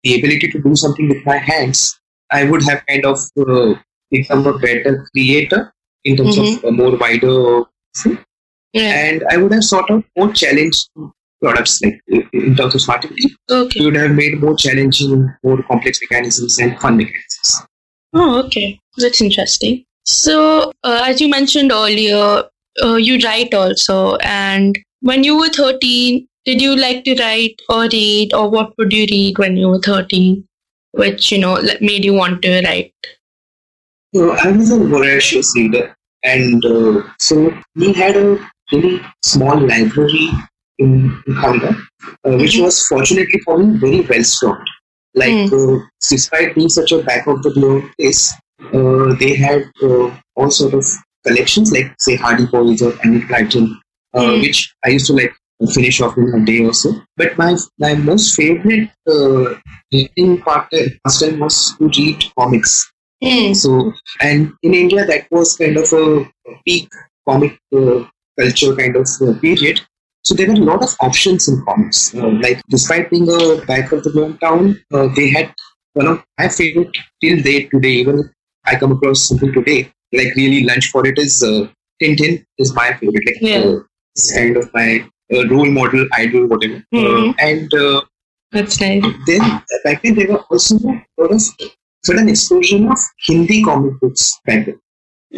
the 0.03 0.19
ability 0.19 0.49
to 0.51 0.61
do 0.61 0.75
something 0.75 1.09
with 1.09 1.25
my 1.25 1.37
hands, 1.37 1.99
I 2.31 2.43
would 2.43 2.63
have 2.63 2.85
kind 2.87 3.05
of 3.05 3.19
uh, 3.39 3.75
become 4.11 4.45
a 4.45 4.57
better 4.59 5.07
creator 5.11 5.73
in 6.03 6.17
terms 6.17 6.37
of 6.37 6.63
a 6.63 6.71
more 6.71 6.95
wider. 6.97 7.63
thing. 7.97 8.19
yeah 8.73 8.93
And 9.07 9.23
I 9.31 9.37
would 9.37 9.53
have 9.53 9.63
sought 9.63 9.89
out 9.89 10.03
more 10.17 10.31
challenging 10.31 11.11
products, 11.45 11.73
like 11.85 12.01
in 12.41 12.55
terms 12.59 12.75
of 12.75 12.81
smartivity. 12.87 13.29
okay 13.61 13.79
We 13.79 13.85
would 13.87 13.95
have 14.03 14.11
made 14.19 14.41
more 14.45 14.55
challenging, 14.65 15.29
more 15.43 15.61
complex 15.71 15.99
mechanisms 16.05 16.59
and 16.65 16.79
fun 16.85 16.97
mechanisms. 17.03 17.49
oh 18.19 18.29
okay 18.41 18.67
that's 19.03 19.21
interesting 19.23 19.73
so 20.09 20.35
uh, 20.89 20.99
as 21.05 21.21
you 21.21 21.27
mentioned 21.31 21.71
earlier 21.77 22.43
uh, 22.85 22.95
you 23.07 23.15
write 23.23 23.53
also 23.61 23.97
and 24.35 24.77
when 25.09 25.25
you 25.27 25.33
were 25.39 25.49
13 25.49 26.27
did 26.49 26.61
you 26.65 26.75
like 26.83 27.03
to 27.07 27.15
write 27.21 27.61
or 27.75 27.81
read 27.95 28.33
or 28.39 28.45
what 28.55 28.71
would 28.77 28.93
you 28.99 29.05
read 29.11 29.37
when 29.43 29.57
you 29.63 29.67
were 29.73 29.81
13 29.89 30.47
which 31.03 31.31
you 31.31 31.39
know 31.43 31.53
made 31.81 32.05
you 32.05 32.13
want 32.13 32.41
to 32.43 32.61
write? 32.65 32.93
So 34.15 34.31
I 34.31 34.51
was 34.51 34.71
a 34.71 34.77
voracious 34.79 35.51
reader, 35.55 35.93
and 36.23 36.63
uh, 36.65 37.01
so 37.19 37.39
we 37.75 37.91
had 37.93 38.15
a 38.15 38.27
really 38.71 39.01
small 39.31 39.59
library 39.59 40.29
in, 40.79 41.21
in 41.27 41.37
uh, 41.37 42.37
which 42.37 42.55
Mhm. 42.57 42.63
was 42.63 42.85
fortunately 42.87 43.39
for 43.45 43.57
me 43.57 43.77
very 43.77 44.01
well 44.01 44.23
stocked. 44.23 44.69
Like, 45.13 45.51
uh, 45.53 45.77
despite 46.09 46.55
being 46.55 46.69
such 46.69 46.91
a 46.91 47.01
back 47.03 47.27
of 47.27 47.41
the 47.43 47.51
globe 47.51 47.83
place, 47.97 48.33
uh, 48.73 49.13
they 49.19 49.33
had 49.35 49.63
uh, 49.81 50.11
all 50.35 50.51
sort 50.51 50.73
of 50.73 50.85
collections, 51.25 51.71
like 51.71 51.93
say 51.99 52.15
Hardy 52.15 52.45
Boys 52.45 52.81
or 52.81 52.91
Blyton, 53.29 53.67
uh, 54.13 54.21
Mm. 54.21 54.41
which 54.41 54.73
I 54.85 54.89
used 54.89 55.07
to 55.07 55.13
like 55.13 55.33
finish 55.73 56.01
off 56.01 56.17
in 56.17 56.27
a 56.33 56.45
day 56.45 56.65
or 56.65 56.73
so. 56.73 56.93
But 57.17 57.37
my 57.37 57.55
my 57.79 57.93
most 57.95 58.35
favorite 58.35 58.89
uh, 59.07 59.55
reading 59.93 60.41
part 60.41 60.67
pastime 61.05 61.39
was 61.39 61.75
to 61.77 61.89
read 61.97 62.25
comics. 62.37 62.91
Hmm. 63.23 63.53
So, 63.53 63.93
and 64.21 64.51
in 64.63 64.73
India, 64.73 65.05
that 65.05 65.27
was 65.31 65.55
kind 65.55 65.77
of 65.77 65.91
a 65.93 66.29
peak 66.65 66.89
comic 67.27 67.57
uh, 67.73 68.03
culture 68.39 68.75
kind 68.75 68.95
of 68.97 69.07
uh, 69.21 69.33
period. 69.39 69.79
So 70.25 70.33
there 70.33 70.47
were 70.47 70.53
a 70.61 70.65
lot 70.71 70.81
of 70.83 70.95
options 71.01 71.47
in 71.47 71.63
comics. 71.65 72.13
Uh, 72.15 72.29
like, 72.45 72.59
despite 72.69 73.09
being 73.11 73.27
a 73.29 73.63
back 73.65 73.91
of 73.91 74.03
the 74.03 74.11
globe 74.11 74.39
town, 74.39 74.79
uh, 74.93 75.07
they 75.15 75.29
had 75.29 75.53
one 75.93 76.07
of 76.07 76.23
my 76.39 76.47
favorite 76.49 76.95
till 77.21 77.41
date 77.43 77.69
today. 77.71 77.93
Even 78.03 78.29
I 78.65 78.75
come 78.75 78.91
across 78.93 79.27
something 79.27 79.53
today, 79.53 79.91
like 80.13 80.35
really 80.35 80.63
lunch 80.63 80.89
for 80.89 81.05
it 81.05 81.19
is 81.19 81.43
uh, 81.43 81.67
Tintin 82.01 82.43
is 82.57 82.73
my 82.73 82.87
favorite. 82.93 83.25
Like, 83.27 83.41
Yeah. 83.41 83.59
uh, 83.59 83.79
it's 84.15 84.33
kind 84.37 84.57
of 84.57 84.73
my 84.73 85.07
uh, 85.33 85.47
role 85.53 85.71
model, 85.79 86.07
idol, 86.23 86.47
whatever. 86.47 86.77
Uh, 86.93 87.05
Mhm. 87.11 87.35
and 87.49 87.73
uh, 87.85 88.01
That's 88.51 88.79
nice. 88.81 89.03
then 89.27 89.43
back 89.83 90.01
then 90.03 90.15
there 90.15 90.27
were 90.33 90.43
also 90.49 90.75
a 90.87 91.21
lot 91.21 91.31
of 91.37 91.41
sudden 92.03 92.29
explosion 92.33 92.87
of 92.95 92.99
Hindi 93.27 93.61
comic 93.69 93.99
books 94.01 94.25
back 94.47 94.65
then. 94.65 94.79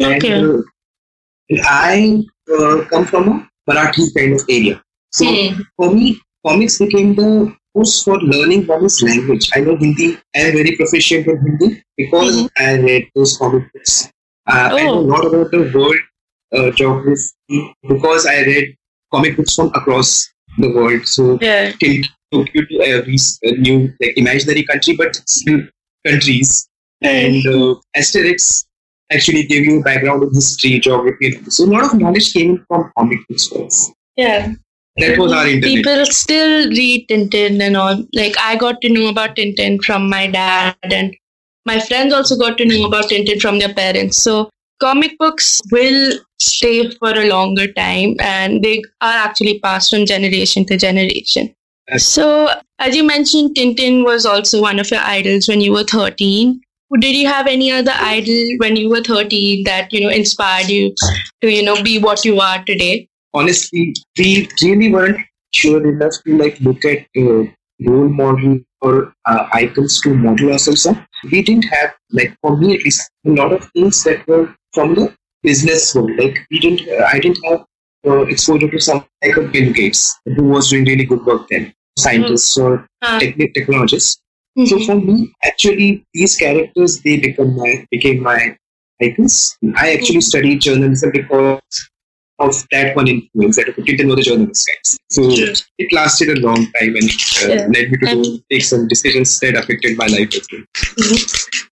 Okay. 0.00 0.32
And 0.32 0.50
uh, 0.50 1.62
I 1.64 2.22
uh, 2.54 2.84
come 2.90 3.04
from 3.04 3.28
a 3.28 3.36
Marathi 3.68 4.04
kind 4.16 4.34
of 4.34 4.42
area. 4.48 4.82
So 5.12 5.24
Hmm. 5.26 5.60
for 5.76 5.94
me, 5.94 6.18
comics 6.46 6.78
became 6.78 7.14
the 7.14 7.30
course 7.74 8.02
for 8.04 8.18
learning 8.20 8.66
one's 8.66 9.02
language. 9.02 9.48
I 9.54 9.60
know 9.60 9.76
Hindi. 9.76 10.16
I 10.36 10.40
am 10.46 10.52
very 10.58 10.74
proficient 10.76 11.26
in 11.32 11.38
Hindi 11.46 11.82
because 11.96 12.36
Mhm. 12.36 12.48
I 12.66 12.76
read 12.86 13.08
those 13.14 13.36
comic 13.40 13.64
books. 13.72 13.96
Uh, 14.50 14.68
I 14.78 14.84
know 14.84 14.94
Oh. 14.94 15.00
a 15.00 15.08
lot 15.14 15.24
about 15.30 15.50
the 15.56 15.62
world 15.74 16.00
uh, 16.56 16.70
geography 16.70 17.60
because 17.88 18.24
I 18.26 18.36
read 18.50 18.74
comic 19.14 19.36
books 19.36 19.54
from 19.54 19.68
across 19.80 20.12
the 20.58 20.70
world. 20.76 21.06
So 21.06 21.38
Yeah. 21.42 21.72
Tintin 21.72 22.06
took 22.32 22.48
you 22.54 22.64
to 22.70 22.80
every 22.92 23.18
new 23.66 23.92
like 24.00 24.16
imaginary 24.22 24.62
country, 24.70 24.94
but 24.96 25.20
still 25.36 25.60
countries. 26.06 26.66
And 27.02 27.46
uh, 27.46 27.74
Asterix 27.96 28.64
actually 29.10 29.44
gave 29.44 29.64
you 29.64 29.80
a 29.80 29.82
background 29.82 30.22
in 30.22 30.30
history, 30.34 30.78
geography. 30.78 31.38
So 31.48 31.64
a 31.64 31.66
lot 31.66 31.84
of 31.84 31.98
knowledge 31.98 32.32
came 32.32 32.64
from 32.68 32.90
comic 32.96 33.20
books 33.28 33.48
for 33.48 33.64
us. 33.66 33.92
Yeah. 34.16 34.54
That 34.96 35.16
was 35.16 35.32
our 35.32 35.46
internet. 35.46 35.76
People 35.76 36.06
still 36.06 36.68
read 36.70 37.06
Tintin 37.08 37.60
and 37.60 37.76
all. 37.76 38.04
Like 38.14 38.34
I 38.38 38.56
got 38.56 38.80
to 38.80 38.88
know 38.88 39.08
about 39.08 39.36
Tintin 39.36 39.80
from 39.84 40.10
my 40.10 40.26
dad, 40.26 40.74
and 40.82 41.16
my 41.66 41.78
friends 41.78 42.12
also 42.12 42.36
got 42.36 42.58
to 42.58 42.64
know 42.64 42.84
about 42.84 43.04
Tintin 43.04 43.40
from 43.40 43.60
their 43.60 43.72
parents. 43.72 44.18
So 44.18 44.50
comic 44.80 45.16
books 45.18 45.60
will 45.70 46.18
stay 46.40 46.90
for 46.96 47.10
a 47.10 47.28
longer 47.28 47.72
time, 47.72 48.16
and 48.18 48.64
they 48.64 48.82
are 49.00 49.14
actually 49.14 49.60
passed 49.60 49.90
from 49.90 50.04
generation 50.04 50.64
to 50.64 50.76
generation. 50.76 51.54
Yes. 51.88 52.04
So 52.04 52.48
as 52.80 52.96
you 52.96 53.04
mentioned, 53.04 53.54
Tintin 53.54 54.04
was 54.04 54.26
also 54.26 54.60
one 54.60 54.80
of 54.80 54.90
your 54.90 55.00
idols 55.00 55.46
when 55.46 55.60
you 55.60 55.70
were 55.70 55.84
thirteen. 55.84 56.60
Did 57.00 57.16
you 57.16 57.26
have 57.28 57.46
any 57.46 57.70
other 57.70 57.92
idol 57.94 58.56
when 58.58 58.76
you 58.76 58.88
were 58.88 59.02
13 59.02 59.64
that, 59.64 59.92
you 59.92 60.00
know, 60.00 60.08
inspired 60.08 60.68
you 60.68 60.94
to, 61.42 61.50
you 61.50 61.62
know, 61.62 61.82
be 61.82 61.98
what 61.98 62.24
you 62.24 62.40
are 62.40 62.64
today? 62.64 63.08
Honestly, 63.34 63.94
we 64.18 64.48
really 64.62 64.90
weren't 64.92 65.18
sure 65.52 65.86
enough 65.86 66.14
to 66.24 66.36
like 66.38 66.58
look 66.60 66.82
at 66.84 67.06
uh, 67.16 67.44
role 67.86 68.08
model 68.08 68.60
or 68.80 69.12
uh, 69.26 69.48
icons 69.52 70.00
to 70.00 70.14
model 70.14 70.52
ourselves 70.52 70.86
on. 70.86 71.06
We 71.30 71.42
didn't 71.42 71.64
have 71.64 71.94
like 72.10 72.34
for 72.40 72.56
me 72.56 72.74
at 72.76 72.82
least 72.84 73.10
a 73.26 73.30
lot 73.30 73.52
of 73.52 73.68
things 73.72 74.02
that 74.04 74.26
were 74.26 74.54
from 74.72 74.94
the 74.94 75.14
business 75.42 75.94
world. 75.94 76.12
Like 76.18 76.38
we 76.50 76.58
didn't, 76.58 76.88
uh, 76.88 77.04
I 77.12 77.18
didn't 77.18 77.38
have 77.44 77.64
uh, 78.06 78.22
exposure 78.22 78.70
to 78.70 78.80
some 78.80 79.04
like 79.22 79.36
a 79.36 79.42
Bill 79.42 79.72
Gates 79.72 80.18
who 80.24 80.44
was 80.44 80.70
doing 80.70 80.84
really 80.86 81.04
good 81.04 81.24
work 81.26 81.48
then, 81.48 81.72
scientists 81.98 82.56
or 82.56 82.86
Uh, 83.02 83.18
techni- 83.20 83.52
technologists. 83.54 84.20
So 84.66 84.76
mhm. 84.76 84.86
for 84.86 84.96
me, 84.96 85.32
actually, 85.44 86.04
these 86.14 86.36
characters 86.36 87.00
they 87.02 87.18
become 87.18 87.56
my 87.56 87.86
became 87.90 88.22
my 88.22 88.56
icons. 89.02 89.56
I 89.76 89.92
actually 89.94 90.20
studied 90.22 90.60
journalism 90.60 91.10
because 91.12 91.60
of 92.40 92.54
that 92.70 92.94
one 92.96 93.08
influence 93.08 93.56
that 93.56 93.68
I 93.76 93.82
didn't 93.82 94.08
know 94.08 94.14
the 94.16 94.22
journalist 94.22 94.68
guys. 94.68 94.96
So 95.10 95.30
Sure. 95.30 95.54
it 95.78 95.92
lasted 95.92 96.28
a 96.36 96.40
long 96.40 96.66
time 96.78 96.94
and 96.96 97.10
uh, 97.42 97.48
Yeah. 97.48 97.66
led 97.74 97.90
me 97.92 97.98
to 98.02 98.06
do, 98.06 98.18
And- 98.22 98.42
take 98.50 98.62
some 98.62 98.86
decisions 98.88 99.38
that 99.40 99.56
affected 99.56 99.96
my 99.96 100.06
life 100.06 100.34
as 100.34 100.46
well. 100.52 100.64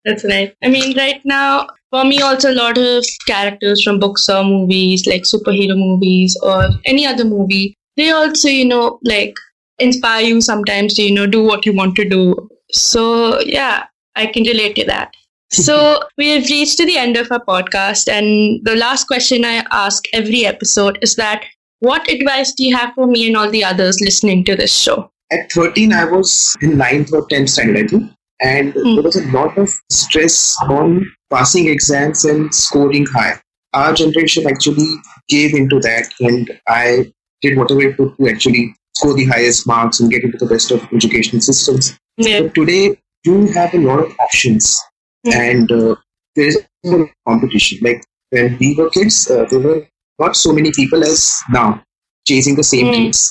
That's 0.06 0.24
right. 0.26 0.54
I 0.64 0.70
mean, 0.70 0.96
right 0.98 1.22
now, 1.26 1.68
for 1.92 2.04
me, 2.04 2.20
also 2.22 2.52
a 2.52 2.56
lot 2.56 2.78
of 2.78 3.06
characters 3.28 3.84
from 3.84 4.00
books 4.00 4.28
or 4.30 4.44
movies, 4.44 5.06
like 5.08 5.24
superhero 5.24 5.78
movies 5.78 6.38
or 6.44 6.70
any 6.86 7.06
other 7.06 7.26
movie, 7.26 7.76
they 7.98 8.12
also, 8.12 8.48
you 8.50 8.66
know, 8.66 9.00
like 9.04 9.34
inspire 9.80 10.22
you 10.24 10.42
sometimes 10.42 10.94
to, 10.96 11.04
you 11.04 11.14
know, 11.14 11.28
do 11.28 11.44
what 11.44 11.66
you 11.66 11.74
want 11.74 11.96
to 11.96 12.08
do. 12.08 12.50
So, 12.76 13.40
yeah, 13.42 13.86
I 14.16 14.26
can 14.28 14.44
relate 14.44 14.76
to 14.78 14.86
that. 14.86 15.14
So, 15.52 16.02
we 16.18 16.30
have 16.30 16.50
reached 16.50 16.78
to 16.80 16.86
the 16.86 16.98
end 16.98 17.16
of 17.18 17.32
our 17.32 17.40
podcast, 17.40 18.10
and 18.12 18.60
the 18.66 18.76
last 18.76 19.06
question 19.08 19.46
I 19.46 19.64
ask 19.72 20.04
every 20.12 20.44
episode 20.46 20.98
is 21.02 21.16
that 21.16 21.46
what 21.80 22.10
advice 22.10 22.52
do 22.54 22.66
you 22.66 22.76
have 22.76 22.94
for 22.96 23.06
me 23.08 23.28
and 23.28 23.38
all 23.38 23.50
the 23.50 23.64
others 23.64 24.02
listening 24.02 24.44
to 24.46 24.56
this 24.56 24.76
show? 24.76 25.12
At 25.32 25.52
13, 25.52 25.94
I 25.94 26.06
was 26.06 26.56
in 26.62 26.72
9th 26.72 27.14
or 27.14 27.28
10th 27.28 27.50
standard, 27.50 27.78
I 27.86 27.88
think. 27.88 28.12
And 28.42 28.74
Hmm. 28.74 28.96
there 28.96 29.04
was 29.04 29.16
a 29.16 29.26
lot 29.32 29.58
of 29.58 29.72
stress 29.92 30.56
on 30.64 31.06
passing 31.32 31.70
exams 31.70 32.26
and 32.26 32.54
scoring 32.54 33.06
high. 33.14 33.40
Our 33.74 33.94
generation 33.94 34.48
actually 34.48 34.90
gave 35.30 35.54
into 35.54 35.80
that, 35.82 36.12
and 36.20 36.60
I 36.68 37.12
did 37.42 37.58
whatever 37.58 37.82
it 37.84 37.98
took 37.98 38.18
to 38.18 38.28
actually 38.30 38.74
score 38.96 39.14
the 39.14 39.26
highest 39.26 39.68
marks 39.68 40.00
and 40.00 40.12
get 40.12 40.24
into 40.24 40.38
the 40.38 40.46
best 40.46 40.72
of 40.72 40.88
educational 40.94 41.42
systems. 41.42 41.98
Yeah. 42.18 42.42
But 42.44 42.56
today, 42.56 42.98
you 43.26 43.48
have 43.54 43.74
a 43.74 43.80
lot 43.80 44.00
of 44.00 44.12
options, 44.20 44.80
Hmm. 45.26 45.34
and 45.34 45.72
uh, 45.72 45.96
there 46.36 46.48
is 46.48 46.58
a 46.86 47.06
competition. 47.28 47.80
Like 47.82 48.04
when 48.30 48.58
we 48.60 48.76
were 48.76 48.90
kids, 48.90 49.30
uh, 49.30 49.46
there 49.50 49.60
were 49.60 49.88
not 50.20 50.36
so 50.36 50.54
many 50.54 50.72
people 50.72 51.04
as 51.04 51.22
now 51.50 51.82
chasing 52.28 52.56
the 52.56 52.64
same 52.74 52.86
Hmm. 52.88 52.94
dreams. 52.94 53.24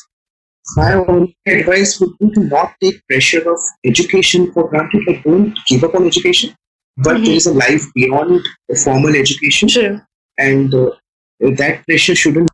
My 0.76 0.92
only 0.94 1.36
advice 1.46 2.00
would 2.00 2.12
be 2.18 2.30
to 2.34 2.40
not 2.44 2.74
take 2.82 3.00
pressure 3.08 3.42
of 3.54 3.58
education 3.84 4.50
for 4.52 4.68
granted. 4.68 5.02
Like 5.06 5.22
don't 5.24 5.58
give 5.68 5.84
up 5.84 5.94
on 5.94 6.06
education, 6.06 6.54
but 6.96 7.16
Mhm. 7.18 7.24
there 7.26 7.34
is 7.42 7.46
a 7.46 7.54
life 7.64 7.84
beyond 7.94 8.40
formal 8.84 9.14
education, 9.24 9.68
True. 9.68 10.00
and 10.38 10.74
uh, 10.74 10.90
that 11.60 11.84
pressure 11.86 12.14
shouldn't. 12.22 12.50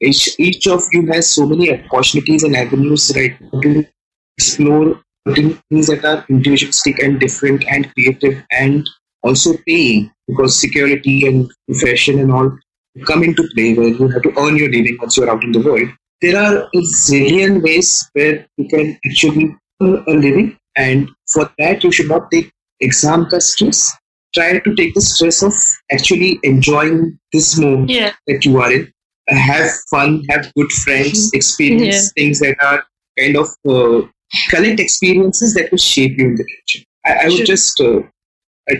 Each, 0.00 0.28
each 0.38 0.66
of 0.68 0.82
you 0.92 1.06
has 1.06 1.28
so 1.28 1.46
many 1.46 1.72
opportunities 1.72 2.42
and 2.44 2.56
avenues 2.56 3.12
right 3.16 3.36
to 3.62 3.84
explore 4.36 5.00
things 5.34 5.86
that 5.88 6.04
are 6.04 6.24
individualistic 6.28 6.98
and 7.00 7.18
different 7.20 7.64
and 7.68 7.92
creative 7.94 8.42
and 8.52 8.88
also 9.22 9.54
paying 9.66 10.10
because 10.28 10.58
security 10.58 11.26
and 11.26 11.50
profession 11.66 12.20
and 12.20 12.32
all 12.32 12.56
come 13.06 13.22
into 13.24 13.46
play 13.54 13.74
where 13.74 13.88
you 13.88 14.08
have 14.08 14.22
to 14.22 14.32
earn 14.38 14.56
your 14.56 14.70
living 14.70 14.96
once 15.00 15.16
you're 15.16 15.30
out 15.30 15.42
in 15.44 15.52
the 15.52 15.60
world. 15.60 15.88
There 16.22 16.36
are 16.40 16.64
a 16.64 16.78
zillion 17.06 17.62
ways 17.62 18.08
where 18.12 18.46
you 18.56 18.68
can 18.68 18.98
actually 19.06 19.54
earn 19.82 20.04
a 20.08 20.12
living, 20.12 20.56
and 20.76 21.08
for 21.32 21.48
that, 21.58 21.84
you 21.84 21.92
should 21.92 22.08
not 22.08 22.30
take 22.30 22.50
exam 22.80 23.26
ka 23.30 23.38
stress. 23.38 23.92
Try 24.34 24.58
to 24.58 24.74
take 24.74 24.94
the 24.94 25.00
stress 25.00 25.42
of 25.42 25.54
actually 25.92 26.38
enjoying 26.42 27.18
this 27.32 27.56
moment 27.58 27.90
Yeah. 27.90 28.12
that 28.26 28.44
you 28.44 28.58
are 28.60 28.72
in. 28.72 28.92
Have 29.28 29.70
fun, 29.90 30.24
have 30.30 30.52
good 30.54 30.70
friends, 30.84 31.30
experience 31.34 32.12
things 32.12 32.40
that 32.40 32.56
are 32.62 32.84
kind 33.18 33.36
of 33.36 33.48
uh, 33.68 34.06
collect 34.50 34.80
experiences 34.80 35.54
that 35.54 35.70
will 35.70 35.78
shape 35.78 36.18
you 36.18 36.28
in 36.28 36.36
the 36.36 36.44
future. 36.44 36.86
I, 37.04 37.26
I 37.26 37.28
would 37.28 37.46
just 37.46 37.80
uh, 37.80 38.00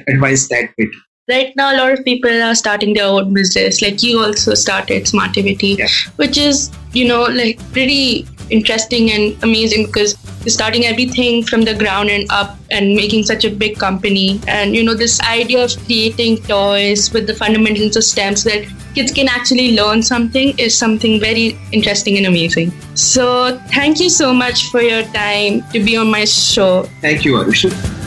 advise 0.09 0.49
that 0.49 0.71
bit. 0.77 0.91
Right 1.29 1.55
now 1.57 1.75
a 1.75 1.77
lot 1.77 1.93
of 1.93 2.05
people 2.05 2.43
are 2.43 2.55
starting 2.55 2.95
their 2.95 3.05
own 3.07 3.33
business. 3.35 3.83
Like 3.83 4.03
you 4.03 4.21
also 4.21 4.55
started 4.55 5.05
smartivity 5.05 5.77
Yeah. 5.79 5.89
which 6.17 6.39
is 6.39 6.71
you 6.93 7.07
know 7.07 7.23
like 7.25 7.59
pretty 7.73 8.27
interesting 8.51 9.11
and 9.11 9.43
amazing 9.43 9.85
because 9.87 10.17
you're 10.41 10.51
starting 10.51 10.87
everything 10.87 11.43
from 11.43 11.63
the 11.63 11.75
ground 11.75 12.09
and 12.09 12.27
up 12.31 12.57
and 12.71 12.95
making 12.95 13.25
such 13.25 13.45
a 13.45 13.51
big 13.51 13.77
company. 13.79 14.41
And 14.49 14.75
you 14.75 14.83
know 14.83 14.95
this 14.95 15.21
idea 15.21 15.65
of 15.65 15.77
creating 15.85 16.39
toys 16.45 17.13
with 17.13 17.27
the 17.27 17.35
fundamentals 17.35 17.97
of 17.97 18.05
STEM 18.05 18.37
so 18.37 18.49
that 18.51 18.67
kids 18.95 19.13
can 19.13 19.29
actually 19.29 19.77
learn 19.77 20.03
something 20.03 20.59
is 20.59 20.79
something 20.79 21.21
very 21.21 21.59
interesting 21.73 22.17
and 22.17 22.27
amazing. 22.27 22.73
So 22.95 23.61
thank 23.69 24.01
you 24.01 24.09
so 24.09 24.33
much 24.33 24.71
for 24.71 24.81
your 24.81 25.03
time 25.13 25.63
to 25.73 25.85
be 25.85 25.97
on 25.97 26.11
my 26.11 26.25
show. 26.25 26.85
Thank 27.03 27.25
you, 27.25 27.35
Arush. 27.35 27.98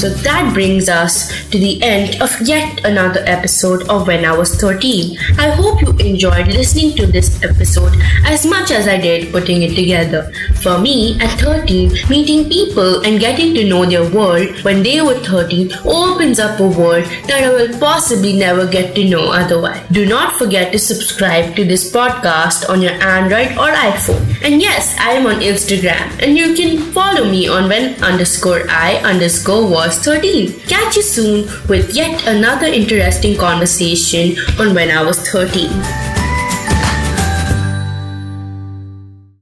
So 0.00 0.08
that 0.08 0.54
brings 0.54 0.88
us 0.88 1.28
to 1.50 1.58
the 1.58 1.76
end 1.82 2.22
of 2.22 2.32
yet 2.40 2.86
another 2.86 3.20
episode 3.26 3.86
of 3.90 4.06
When 4.06 4.24
I 4.24 4.34
Was 4.34 4.54
13. 4.56 5.18
I 5.36 5.50
hope 5.50 5.82
you 5.82 5.90
enjoyed 6.00 6.46
listening 6.46 6.96
to 6.96 7.06
this 7.06 7.36
episode 7.42 7.92
as 8.24 8.46
much 8.46 8.70
as 8.70 8.88
I 8.88 8.96
did 8.96 9.30
putting 9.30 9.60
it 9.60 9.74
together. 9.76 10.32
For 10.62 10.78
me, 10.78 11.20
at 11.20 11.38
13, 11.38 12.08
meeting 12.08 12.48
people 12.48 13.04
and 13.04 13.20
getting 13.20 13.52
to 13.52 13.68
know 13.68 13.84
their 13.84 14.08
world 14.08 14.48
when 14.64 14.82
they 14.82 15.02
were 15.02 15.18
13 15.20 15.70
opens 15.84 16.40
up 16.40 16.58
a 16.60 16.66
world 16.66 17.04
that 17.28 17.44
I 17.44 17.52
will 17.52 17.78
possibly 17.78 18.38
never 18.38 18.66
get 18.66 18.94
to 18.94 19.06
know 19.06 19.30
otherwise. 19.30 19.86
Do 19.92 20.06
not 20.06 20.32
forget 20.36 20.72
to 20.72 20.78
subscribe 20.78 21.54
to 21.56 21.64
this 21.66 21.92
podcast 21.92 22.70
on 22.70 22.80
your 22.80 22.96
Android 23.04 23.52
or 23.58 23.68
iPhone. 23.68 24.24
And 24.42 24.62
yes, 24.62 24.96
I 24.98 25.10
am 25.10 25.26
on 25.26 25.40
Instagram 25.40 26.08
and 26.22 26.38
you 26.38 26.54
can 26.54 26.90
follow 26.92 27.24
me 27.30 27.48
on 27.48 27.68
when 27.68 28.02
underscore 28.02 28.64
I 28.70 28.96
underscore 29.04 29.68
was 29.68 29.89
13. 29.98 30.60
Catch 30.60 30.96
you 30.96 31.02
soon 31.02 31.48
with 31.68 31.94
yet 31.94 32.26
another 32.26 32.66
interesting 32.66 33.36
conversation 33.36 34.36
on 34.58 34.74
when 34.74 34.90
I 34.90 35.02
was 35.02 35.18
13. 35.28 36.19